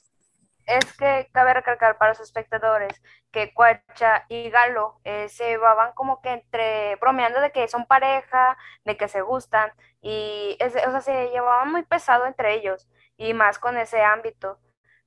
[0.65, 2.93] Es que cabe recalcar para los espectadores
[3.33, 8.57] que Cuacha y Galo eh, se llevaban como que entre bromeando de que son pareja,
[8.85, 13.35] de que se gustan, y es- o sea, se llevaban muy pesado entre ellos, y
[13.35, 14.59] más con ese ámbito.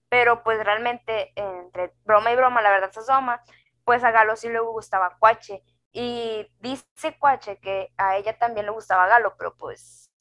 [0.10, 3.42] Pero pues realmente entre broma y broma, la verdad se asoma,
[3.86, 5.64] pues a Galo sí le gustaba Cuache.
[5.94, 10.12] Y dice Cuache que a ella también le gustaba Galo, pero pues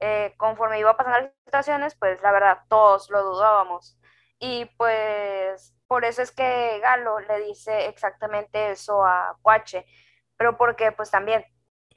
[0.00, 3.98] eh, conforme iba pasando las situaciones, pues la verdad todos lo dudábamos.
[4.46, 9.86] Y pues por eso es que Galo le dice exactamente eso a Cuache,
[10.36, 11.46] pero porque pues también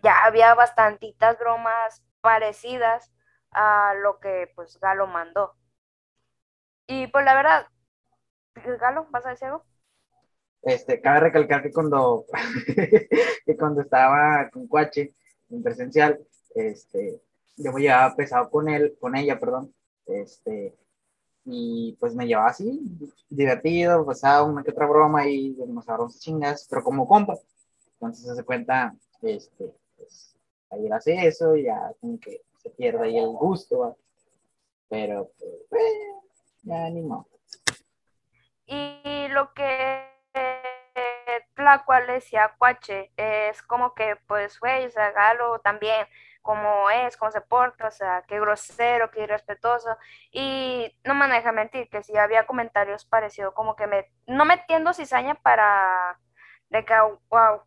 [0.01, 3.11] ya había bastantitas bromas parecidas
[3.51, 5.57] a lo que pues Galo mandó.
[6.87, 7.67] Y pues la verdad,
[8.79, 9.65] Galo, ¿vas a decir algo?
[10.61, 12.25] este, cabe recalcar que cuando,
[13.45, 15.13] que cuando estaba con Cuache
[15.49, 16.17] en presencial,
[16.55, 17.21] este,
[17.57, 19.73] yo me llevaba pesado con él, con ella, perdón,
[20.05, 20.77] este,
[21.49, 22.81] y pues me llevaba así,
[23.29, 27.35] divertido, pasaba una que otra broma y nos agarramos chingas, pero como compa.
[27.93, 30.35] Entonces se cuenta, este, pues,
[30.69, 33.95] ayer hace eso y ya como que se pierde ahí el gusto, ¿va?
[34.89, 36.11] pero pues, eh,
[36.63, 37.27] ya ni modo.
[38.65, 40.03] Y lo que
[41.55, 45.13] Tlacua le decía Cuache es como que, pues, güey, o sea,
[45.63, 46.05] también,
[46.41, 49.97] como es, cómo se porta, o sea, qué grosero, qué irrespetuoso.
[50.31, 54.93] Y no me deja mentir, que sí había comentarios parecidos, como que me, no metiendo
[54.93, 56.19] cizaña para
[56.69, 57.05] de que a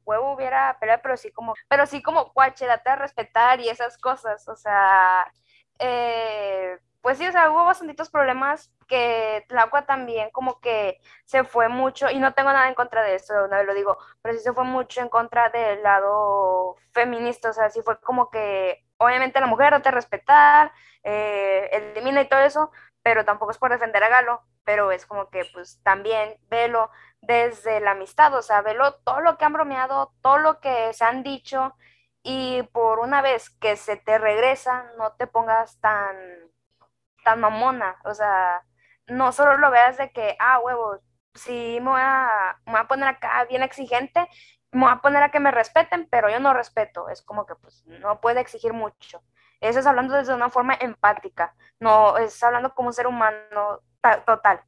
[0.04, 3.96] huevo hubiera pelea, pero sí como, pero sí como Cuache, date a respetar y esas
[3.98, 5.32] cosas, o sea,
[5.78, 11.68] eh, pues sí, o sea, hubo bastantitos problemas que Tlacua también como que se fue
[11.68, 14.42] mucho, y no tengo nada en contra de eso, una vez lo digo, pero sí
[14.42, 19.40] se fue mucho en contra del lado feminista, o sea, sí fue como que, obviamente
[19.40, 20.72] la mujer date a respetar,
[21.04, 22.70] eh, elimina y todo eso,
[23.02, 26.90] pero tampoco es por defender a Galo, pero es como que pues también velo
[27.22, 31.04] desde la amistad, o sea, velo todo lo que han bromeado, todo lo que se
[31.04, 31.74] han dicho,
[32.22, 36.16] y por una vez que se te regresa, no te pongas tan,
[37.24, 38.62] tan mamona, o sea,
[39.06, 41.00] no solo lo veas de que, ah, huevos,
[41.34, 44.26] sí me voy a, me a poner acá bien exigente,
[44.72, 47.54] me voy a poner a que me respeten, pero yo no respeto, es como que
[47.56, 49.22] pues no puede exigir mucho.
[49.60, 54.24] Eso es hablando desde una forma empática, no es hablando como un ser humano ta-
[54.24, 54.62] total.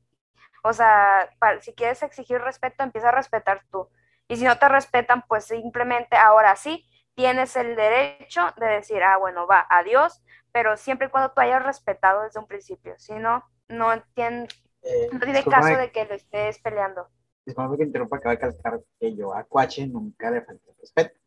[0.62, 3.88] O sea, pa- si quieres exigir respeto, empieza a respetar tú.
[4.28, 9.16] Y si no te respetan, pues simplemente ahora sí tienes el derecho de decir, ah,
[9.18, 10.22] bueno, va, adiós,
[10.52, 12.94] pero siempre y cuando tú hayas respetado desde un principio.
[12.98, 14.46] Si no, no tiene,
[14.82, 17.08] Eh, no tiene caso de que lo estés peleando.
[17.46, 21.18] discúlpame que interrumpa, acaba de calcar que yo a Cuache nunca le falté el respeto.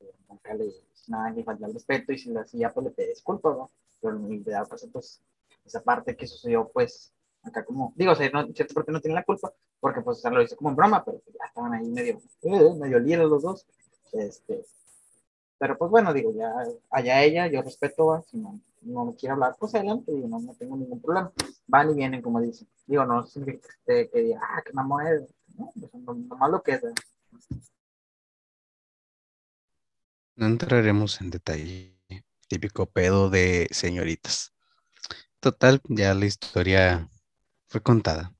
[0.00, 0.72] Eh, Nunca le
[1.08, 3.70] nada ni falté el respeto y si lo hacía, pues le pedí disculpas, ¿no?
[4.00, 5.22] Pero en realidad, pues, pues,
[5.64, 7.12] esa parte que sucedió, pues,
[7.42, 10.18] acá como, digo, o sea, no, en cierta parte no tiene la culpa, porque pues,
[10.18, 13.28] o sea, lo hice como en broma, pero ya estaban ahí medio, eh, medio líderes
[13.28, 13.66] los dos.
[14.12, 14.64] Este,
[15.58, 16.52] pero pues bueno, digo, ya
[16.90, 18.22] allá ella, yo respeto, ¿va?
[18.22, 21.32] si no, no me quiere hablar, pues adelante, digo, no, no tengo ningún problema.
[21.66, 22.68] Van y vienen, como dicen.
[22.86, 25.22] Digo, no significa que, diga, ah, que mamón es.
[25.56, 26.82] No, pues, no- nomás lo que es.
[30.36, 31.96] No entraremos en detalle.
[32.48, 34.52] Típico pedo de señoritas.
[35.40, 37.08] Total, ya la historia
[37.68, 38.34] fue contada.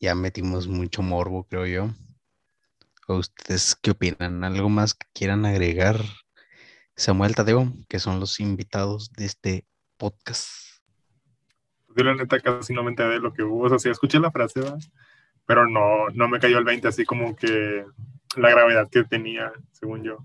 [0.00, 1.90] Ya metimos mucho morbo, creo yo.
[3.12, 4.42] ¿O ustedes qué opinan?
[4.42, 6.00] ¿Algo más que quieran agregar?
[6.96, 9.66] Samuel Tadeo, que son los invitados de este
[9.98, 10.48] podcast.
[11.94, 14.18] Yo la neta casi no me enteré de lo que hubo, o sea, sí escuché
[14.18, 14.78] la frase, ¿verdad?
[15.44, 17.84] pero no, no me cayó el 20 así como que
[18.36, 20.24] la gravedad que tenía, según yo.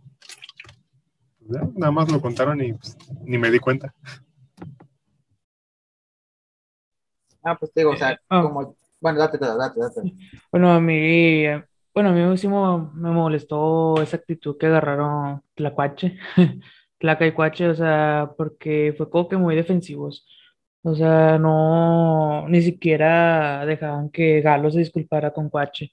[1.40, 3.94] Ya, nada más lo contaron y pues, ni me di cuenta.
[7.44, 8.44] Ah, pues te digo, o sea, Eh, ah.
[8.44, 8.78] como.
[9.02, 9.80] Bueno, date, date, date.
[9.80, 10.14] date.
[10.52, 11.44] Bueno, a mí,
[12.04, 16.20] bueno, a mí sí mo- me molestó esa actitud que agarraron Tlacuache,
[17.00, 20.28] Tlaca y Cuache, o sea, porque fue como que muy defensivos.
[20.84, 25.92] O sea, no, ni siquiera dejaban que Galo se disculpara con Cuache.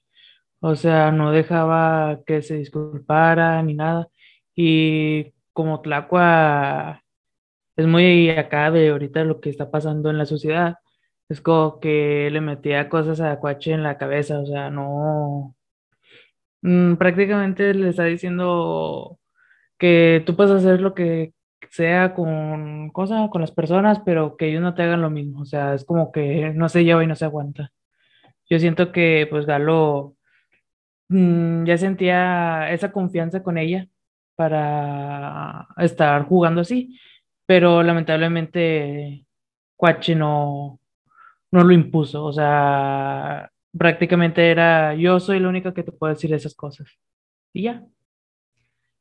[0.61, 4.09] O sea, no dejaba que se disculpara ni nada.
[4.55, 7.03] Y como Tlacua
[7.75, 10.77] es muy acá de ahorita lo que está pasando en la sociedad,
[11.29, 15.54] es como que le metía cosas a Cuache en la cabeza, o sea, no,
[16.65, 19.19] mm, prácticamente le está diciendo
[19.77, 21.33] que tú puedes hacer lo que
[21.69, 25.45] sea con cosas, con las personas, pero que ellos no te hagan lo mismo, o
[25.45, 27.71] sea, es como que no se lleva y no se aguanta.
[28.49, 30.15] Yo siento que pues Galo
[31.09, 33.87] mm, ya sentía esa confianza con ella
[34.35, 36.99] para estar jugando así,
[37.45, 39.25] pero lamentablemente
[39.77, 40.79] Cuache no,
[41.51, 46.33] no lo impuso, o sea, prácticamente era yo soy la única que te puedo decir
[46.33, 46.87] esas cosas.
[47.53, 47.83] Y ya.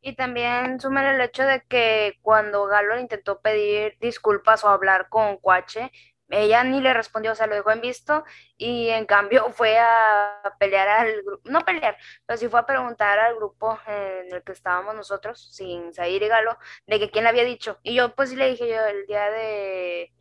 [0.01, 5.39] Y también sumen el hecho de que cuando Galo intentó pedir disculpas o hablar con
[5.39, 5.91] Cuache,
[6.29, 8.25] ella ni le respondió, o sea, lo dejó en visto
[8.57, 11.97] y en cambio fue a pelear al grupo, no pelear,
[12.27, 16.29] pero sí fue a preguntar al grupo en el que estábamos nosotros, sin Zair y
[16.29, 17.79] Galo, de que quién le había dicho.
[17.83, 20.13] Y yo pues sí le dije yo el día de,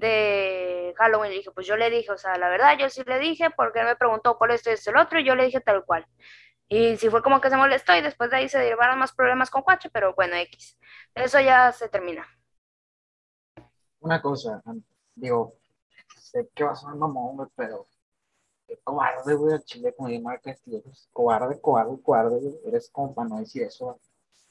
[0.00, 3.18] de Halloween, le dije, pues yo le dije, o sea, la verdad, yo sí le
[3.18, 5.60] dije, porque él me preguntó por esto y y el otro, y yo le dije
[5.60, 6.06] tal cual.
[6.68, 9.50] Y sí fue como que se molestó y después de ahí se derivaron más problemas
[9.50, 10.78] con Cuache, pero bueno, X.
[11.14, 12.26] Eso ya se termina.
[14.00, 14.62] Una cosa,
[15.14, 15.54] digo,
[16.16, 17.86] sé que va a sonar mamón, pero
[18.66, 20.82] qué cobarde, güey, al chile, como dice Marca Castillo,
[21.12, 23.98] cobarde, cobarde, cobarde, güey, eres como para no decir eso.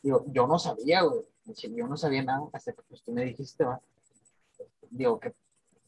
[0.01, 1.25] Digo, yo no sabía, güey,
[1.75, 3.81] yo no sabía nada hasta que pues, tú me dijiste, va.
[4.89, 5.33] Digo, que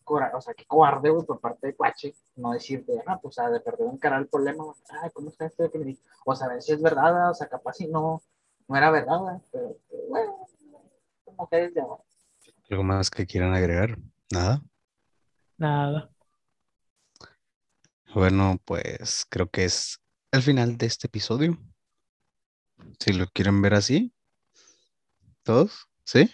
[0.04, 3.42] cora- o sea, qué cobarde, güey, por parte de Cuache, no decirte, ah, pues, o
[3.42, 5.70] sea, de perder encarar el problema, ah, ¿cómo está esto?
[5.72, 6.02] que me dijo?
[6.26, 8.22] O sea, a ver si es verdad, o sea, capaz si no,
[8.68, 9.20] no era verdad,
[9.52, 10.48] pero, pero, bueno,
[11.26, 11.86] como que es ya.
[12.70, 13.98] ¿Algo más que quieran agregar?
[14.32, 14.62] Nada.
[15.58, 16.10] Nada.
[18.14, 20.00] Bueno, pues creo que es
[20.32, 21.58] el final de este episodio.
[23.00, 24.14] Si lo quieren ver así,
[25.44, 26.30] todos, ¿sí?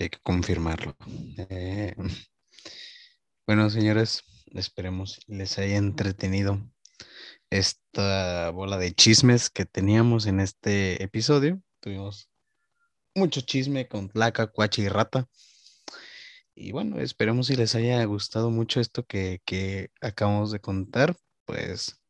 [0.00, 0.96] Hay que confirmarlo.
[1.36, 1.94] Eh,
[3.46, 4.24] bueno, señores,
[4.54, 6.58] esperemos les haya entretenido
[7.50, 11.60] esta bola de chismes que teníamos en este episodio.
[11.80, 12.30] Tuvimos
[13.14, 15.28] mucho chisme con Tlaca, Cuache y Rata.
[16.54, 21.14] Y bueno, esperemos si les haya gustado mucho esto que, que acabamos de contar.
[21.44, 22.00] Pues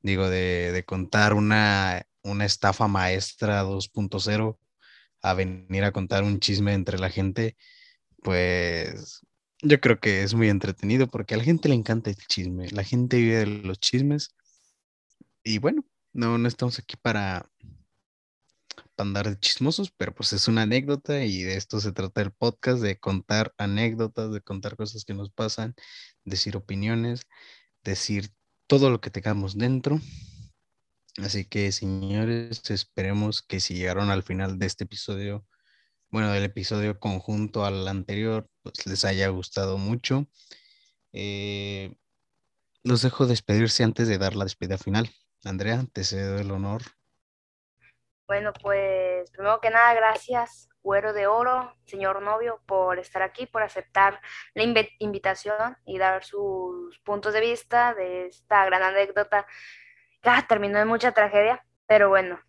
[0.00, 4.58] digo, de, de contar una, una estafa maestra 2.0
[5.26, 7.56] a venir a contar un chisme entre la gente,
[8.22, 9.22] pues
[9.60, 12.84] yo creo que es muy entretenido porque a la gente le encanta el chisme, la
[12.84, 14.30] gente vive de los chismes
[15.42, 17.50] y bueno, no, no estamos aquí para,
[18.94, 22.30] para andar de chismosos, pero pues es una anécdota y de esto se trata el
[22.32, 25.74] podcast, de contar anécdotas, de contar cosas que nos pasan,
[26.24, 27.22] decir opiniones,
[27.82, 28.30] decir
[28.68, 30.00] todo lo que tengamos dentro.
[31.22, 35.46] Así que, señores, esperemos que si llegaron al final de este episodio,
[36.10, 40.26] bueno, del episodio conjunto al anterior, pues les haya gustado mucho.
[41.12, 41.94] Eh,
[42.84, 45.10] los dejo despedirse antes de dar la despedida final.
[45.44, 46.82] Andrea, te cedo el honor.
[48.26, 53.62] Bueno, pues primero que nada, gracias, Güero de Oro, señor novio, por estar aquí, por
[53.62, 54.20] aceptar
[54.54, 59.46] la invi- invitación y dar sus puntos de vista de esta gran anécdota
[60.48, 62.40] terminó en mucha tragedia, pero bueno.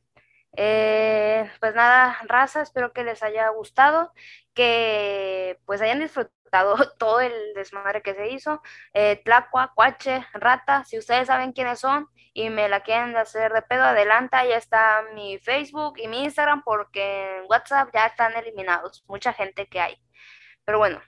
[0.60, 4.12] Eh, pues nada, raza, espero que les haya gustado,
[4.56, 8.62] que pues hayan disfrutado todo el desmadre que se hizo.
[8.94, 13.62] Eh, Tlacua, Cuache, Rata, si ustedes saben quiénes son y me la quieren hacer de
[13.62, 19.04] pedo, adelanta, ya está mi Facebook y mi Instagram porque en WhatsApp ya están eliminados,
[19.08, 20.02] mucha gente que hay.
[20.66, 21.02] Pero bueno,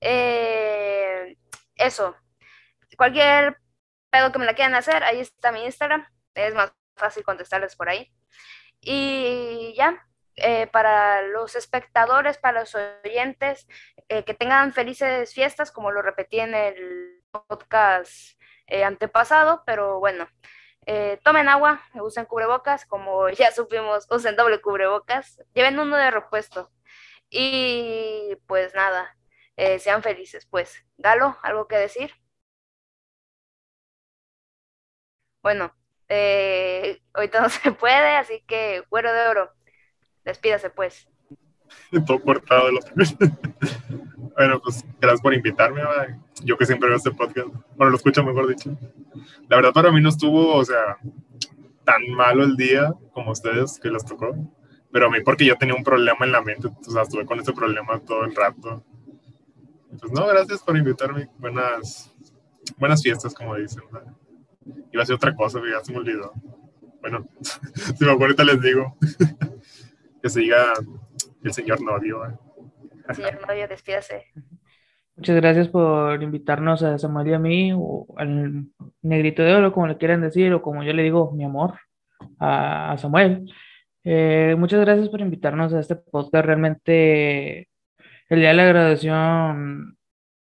[0.00, 1.36] eh,
[1.76, 2.16] eso,
[2.96, 3.58] cualquier
[4.10, 7.88] pedo que me la quieran hacer, ahí está mi Instagram, es más fácil contestarles por
[7.88, 8.12] ahí.
[8.80, 10.06] Y ya,
[10.36, 13.66] eh, para los espectadores, para los oyentes,
[14.08, 20.28] eh, que tengan felices fiestas, como lo repetí en el podcast eh, antepasado, pero bueno,
[21.22, 26.70] tomen agua, usen cubrebocas, como ya supimos, usen doble cubrebocas, lleven uno de repuesto.
[27.30, 29.16] Y pues nada,
[29.78, 30.46] sean felices.
[30.46, 32.14] Pues, Galo, ¿algo que decir?
[35.42, 35.72] Bueno,
[37.14, 39.50] ahorita no se puede, así que güero de oro.
[40.24, 41.08] Despídase, pues.
[42.06, 42.68] Todo cortado.
[44.36, 45.82] bueno, pues gracias por invitarme.
[46.42, 47.48] Yo que siempre veo este podcast.
[47.76, 48.76] Bueno, lo escucho mejor dicho.
[49.48, 50.98] La verdad, para mí no estuvo, o sea,
[51.84, 54.34] tan malo el día como ustedes que les tocó.
[54.90, 57.40] Pero a mí, porque yo tenía un problema en la mente, o sea, estuve con
[57.40, 58.84] ese problema todo el rato.
[60.00, 61.28] Pues no, gracias por invitarme.
[61.38, 62.14] Buenas,
[62.78, 63.82] buenas fiestas, como dicen.
[64.92, 66.32] Iba a ser otra cosa, ya se me olvidó.
[67.00, 68.96] Bueno, si me acuerdo, ahorita les digo
[70.22, 70.72] que se diga
[71.44, 72.26] el señor novio.
[72.26, 72.34] ¿eh?
[73.14, 74.26] Señor novio, despídase.
[75.16, 78.66] Muchas gracias por invitarnos a Samuel y a mí, o al
[79.02, 81.74] negrito de oro, como le quieran decir, o como yo le digo, mi amor,
[82.38, 83.52] a, Samuel.
[84.04, 86.44] Eh, muchas gracias por invitarnos a este podcast.
[86.46, 87.68] Realmente,
[88.28, 89.98] el día de la graduación,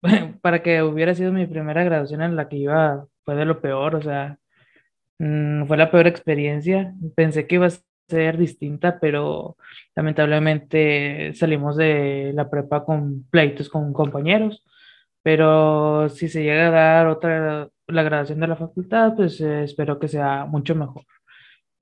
[0.43, 3.95] para que hubiera sido mi primera graduación en la que iba, fue de lo peor,
[3.95, 4.39] o sea,
[5.18, 6.95] mm, fue la peor experiencia.
[7.14, 7.72] Pensé que iba a
[8.09, 9.57] ser distinta, pero
[9.95, 14.64] lamentablemente salimos de la prepa con pleitos con compañeros.
[15.22, 19.99] Pero si se llega a dar otra, la graduación de la facultad, pues eh, espero
[19.99, 21.05] que sea mucho mejor.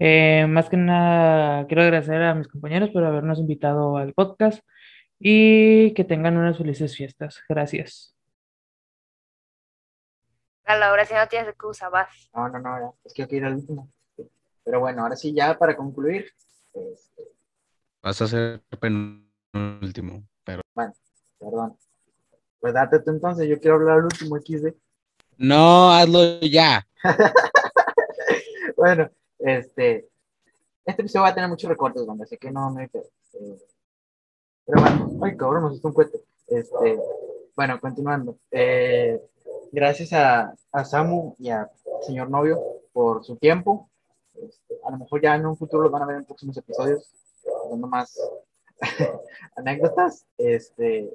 [0.00, 4.62] Eh, más que nada, quiero agradecer a mis compañeros por habernos invitado al podcast
[5.20, 7.40] y que tengan unas felices fiestas.
[7.48, 8.15] Gracias.
[10.66, 12.08] A la hora si no tienes excusa, vas.
[12.34, 13.88] No, no, no, es que yo quiero ir al último.
[14.64, 16.32] Pero bueno, ahora sí, ya para concluir.
[16.74, 17.22] Este...
[18.02, 20.62] Vas a ser penúltimo, pero.
[20.74, 20.92] Bueno,
[21.38, 21.78] perdón.
[22.58, 24.74] Pues date tú entonces, yo quiero hablar al último XD.
[25.38, 26.84] No, hazlo ya.
[28.76, 29.08] bueno,
[29.38, 30.08] este.
[30.84, 32.84] Este episodio va a tener muchos recortes, donde sé que no me.
[32.84, 33.58] Eh,
[34.64, 36.18] pero bueno, ay cabrón, nos hizo un cuento.
[36.48, 36.98] Este,
[37.54, 38.36] bueno, continuando.
[38.50, 39.20] Eh,
[39.72, 41.70] gracias a, a Samu y a
[42.02, 42.60] señor novio
[42.92, 43.88] por su tiempo.
[44.34, 47.10] Este, a lo mejor ya en un futuro lo van a ver en próximos episodios,
[47.70, 48.18] dando más
[49.56, 50.26] anécdotas.
[50.38, 51.10] Este,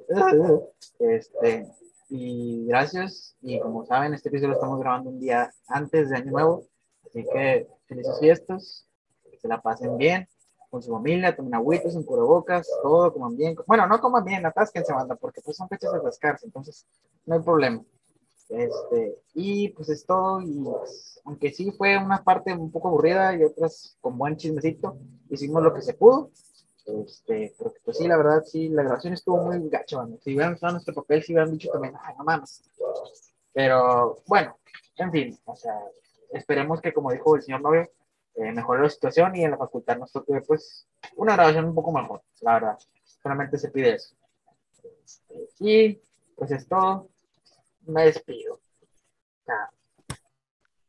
[0.98, 1.68] este,
[2.08, 3.36] y gracias.
[3.40, 6.66] Y como saben, este episodio lo estamos grabando un día antes de Año Nuevo.
[7.06, 8.86] Así que felices fiestas,
[9.30, 10.28] que se la pasen bien
[10.72, 13.54] con su familia, tomen agüitas, en cubrebocas, todo, coman bien.
[13.66, 16.86] Bueno, no coman bien, atásquense, banda, porque pues son fechas de atascarse, entonces
[17.26, 17.84] no hay problema.
[18.52, 23.34] Este, y pues es todo, y pues, aunque sí fue una parte un poco aburrida
[23.34, 24.98] y otras con buen chismecito,
[25.30, 26.30] hicimos lo que se pudo.
[26.84, 30.72] Este, pero pues sí, la verdad, sí, la grabación estuvo muy gacha, Si hubieran usado
[30.72, 32.62] nuestro papel, si hubieran dicho también, ay, no mames.
[33.54, 34.58] Pero bueno,
[34.96, 35.78] en fin, o sea,
[36.32, 37.88] esperemos que, como dijo el señor novio,
[38.34, 40.86] eh, mejore la situación y en la facultad nos toque, pues,
[41.16, 42.78] una grabación un poco mejor, la verdad.
[43.22, 44.14] Solamente se pide eso.
[45.04, 46.00] Este, y
[46.36, 47.11] pues es todo
[47.86, 48.60] me despido.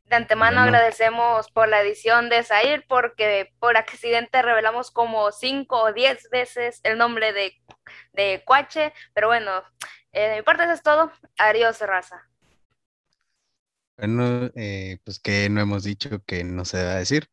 [0.04, 5.92] De antemano agradecemos por la edición de Zair porque por accidente revelamos como cinco o
[5.92, 7.60] diez veces el nombre de,
[8.12, 9.50] de Cuache, pero bueno,
[10.12, 11.10] eh, de mi parte eso es todo.
[11.38, 12.28] Adiós, raza.
[13.96, 17.28] Bueno, eh, pues que no hemos dicho que no se a decir.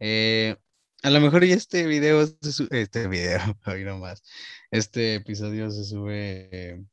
[0.00, 0.56] Eh,
[1.02, 2.26] a lo mejor y este video,
[2.70, 4.22] este video, hoy nomás,
[4.70, 6.84] este episodio se sube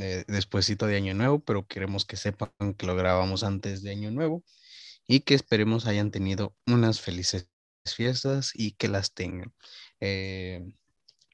[0.00, 4.10] eh, despuésito de Año Nuevo, pero queremos que sepan que lo grabamos antes de Año
[4.10, 4.44] Nuevo
[5.06, 7.48] y que esperemos hayan tenido unas felices
[7.84, 9.52] fiestas y que las tengan.
[10.00, 10.72] Eh,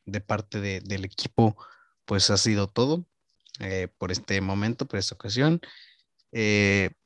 [0.07, 1.57] de parte del equipo,
[2.05, 3.07] pues ha sido todo
[3.61, 5.61] eh, por este momento, por esta ocasión.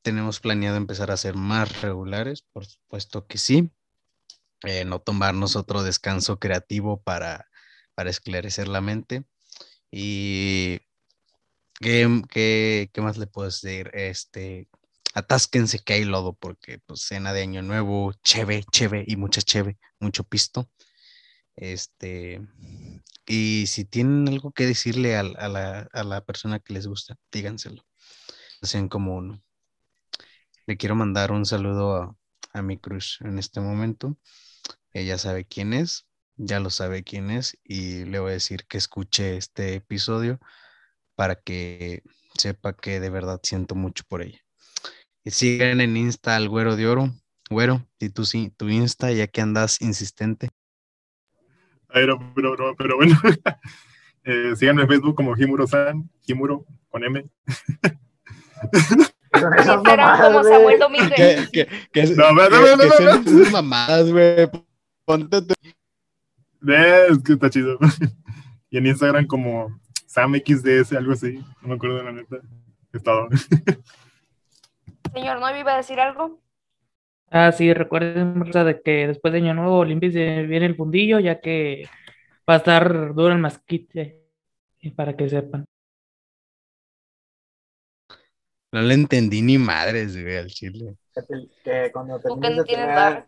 [0.03, 3.71] tenemos planeado empezar a ser más regulares, por supuesto que sí.
[4.87, 7.49] no tomarnos otro descanso creativo para,
[7.95, 9.25] para esclarecer la mente.
[9.91, 10.81] Y
[11.81, 13.91] ¿Qué, más le puedo decir?
[13.95, 14.69] Este,
[15.15, 19.79] atásquense que hay lodo porque pues cena de año nuevo, cheve, cheve y mucha cheve,
[19.99, 20.71] mucho pisto.
[21.57, 22.41] Este,
[23.27, 27.83] y si tienen algo que decirle a, la, persona que les gusta, díganselo.
[28.63, 29.43] Sean como uno.
[30.67, 32.19] Le quiero mandar un saludo
[32.53, 34.19] a mi crush en este momento.
[34.93, 36.07] Ella sabe quién es,
[36.37, 40.41] ya lo sabe quién es y le voy a decir que escuche este episodio
[41.21, 42.03] para que
[42.35, 44.39] sepa que de verdad siento mucho por ella.
[45.23, 47.11] Y sigan en Insta al Güero de Oro.
[47.51, 50.49] Güero, y tú sí, tu Insta, ya que andas insistente.
[51.93, 53.21] Pero, pero, pero, pero bueno,
[54.25, 57.27] eh, síganme en Facebook como Himuro-san, Himuro con M.
[59.31, 60.43] Como.
[60.43, 61.51] Samuel Domínguez.
[61.51, 64.49] ¿Qué, qué, qué, No, no, no, no, mamadas, güey?
[65.05, 65.55] Ponte tu-
[66.67, 67.79] Eh, Es que está chido.
[68.73, 69.80] Y en Instagram como
[70.11, 71.35] SamXDS, algo así.
[71.63, 72.37] No me acuerdo de la neta.
[72.93, 73.29] Es todo.
[75.15, 76.41] Señor, ¿no iba a decir algo?
[77.31, 81.89] Ah, sí, recuerden de que después de Año Nuevo limpies bien el fundillo, ya que
[82.49, 84.25] va a estar duro el masquite,
[84.97, 85.65] para que sepan.
[88.73, 90.97] No le entendí ni madres, güey, al chile.
[91.15, 93.27] Que, te- que cuando Tú que termines no de tienes barrio.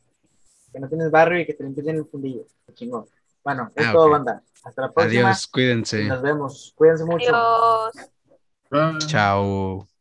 [0.73, 2.45] que no tienes barrio y que te limpies en el fundillo.
[2.75, 3.07] Chingón.
[3.45, 4.43] Bueno, es Ah, todo, banda.
[4.65, 5.29] Hasta la próxima.
[5.29, 6.05] Adiós, y cuídense.
[6.05, 6.73] Nos vemos.
[6.77, 7.35] Cuídense mucho.
[8.71, 9.07] Adiós.
[9.07, 9.92] Chao.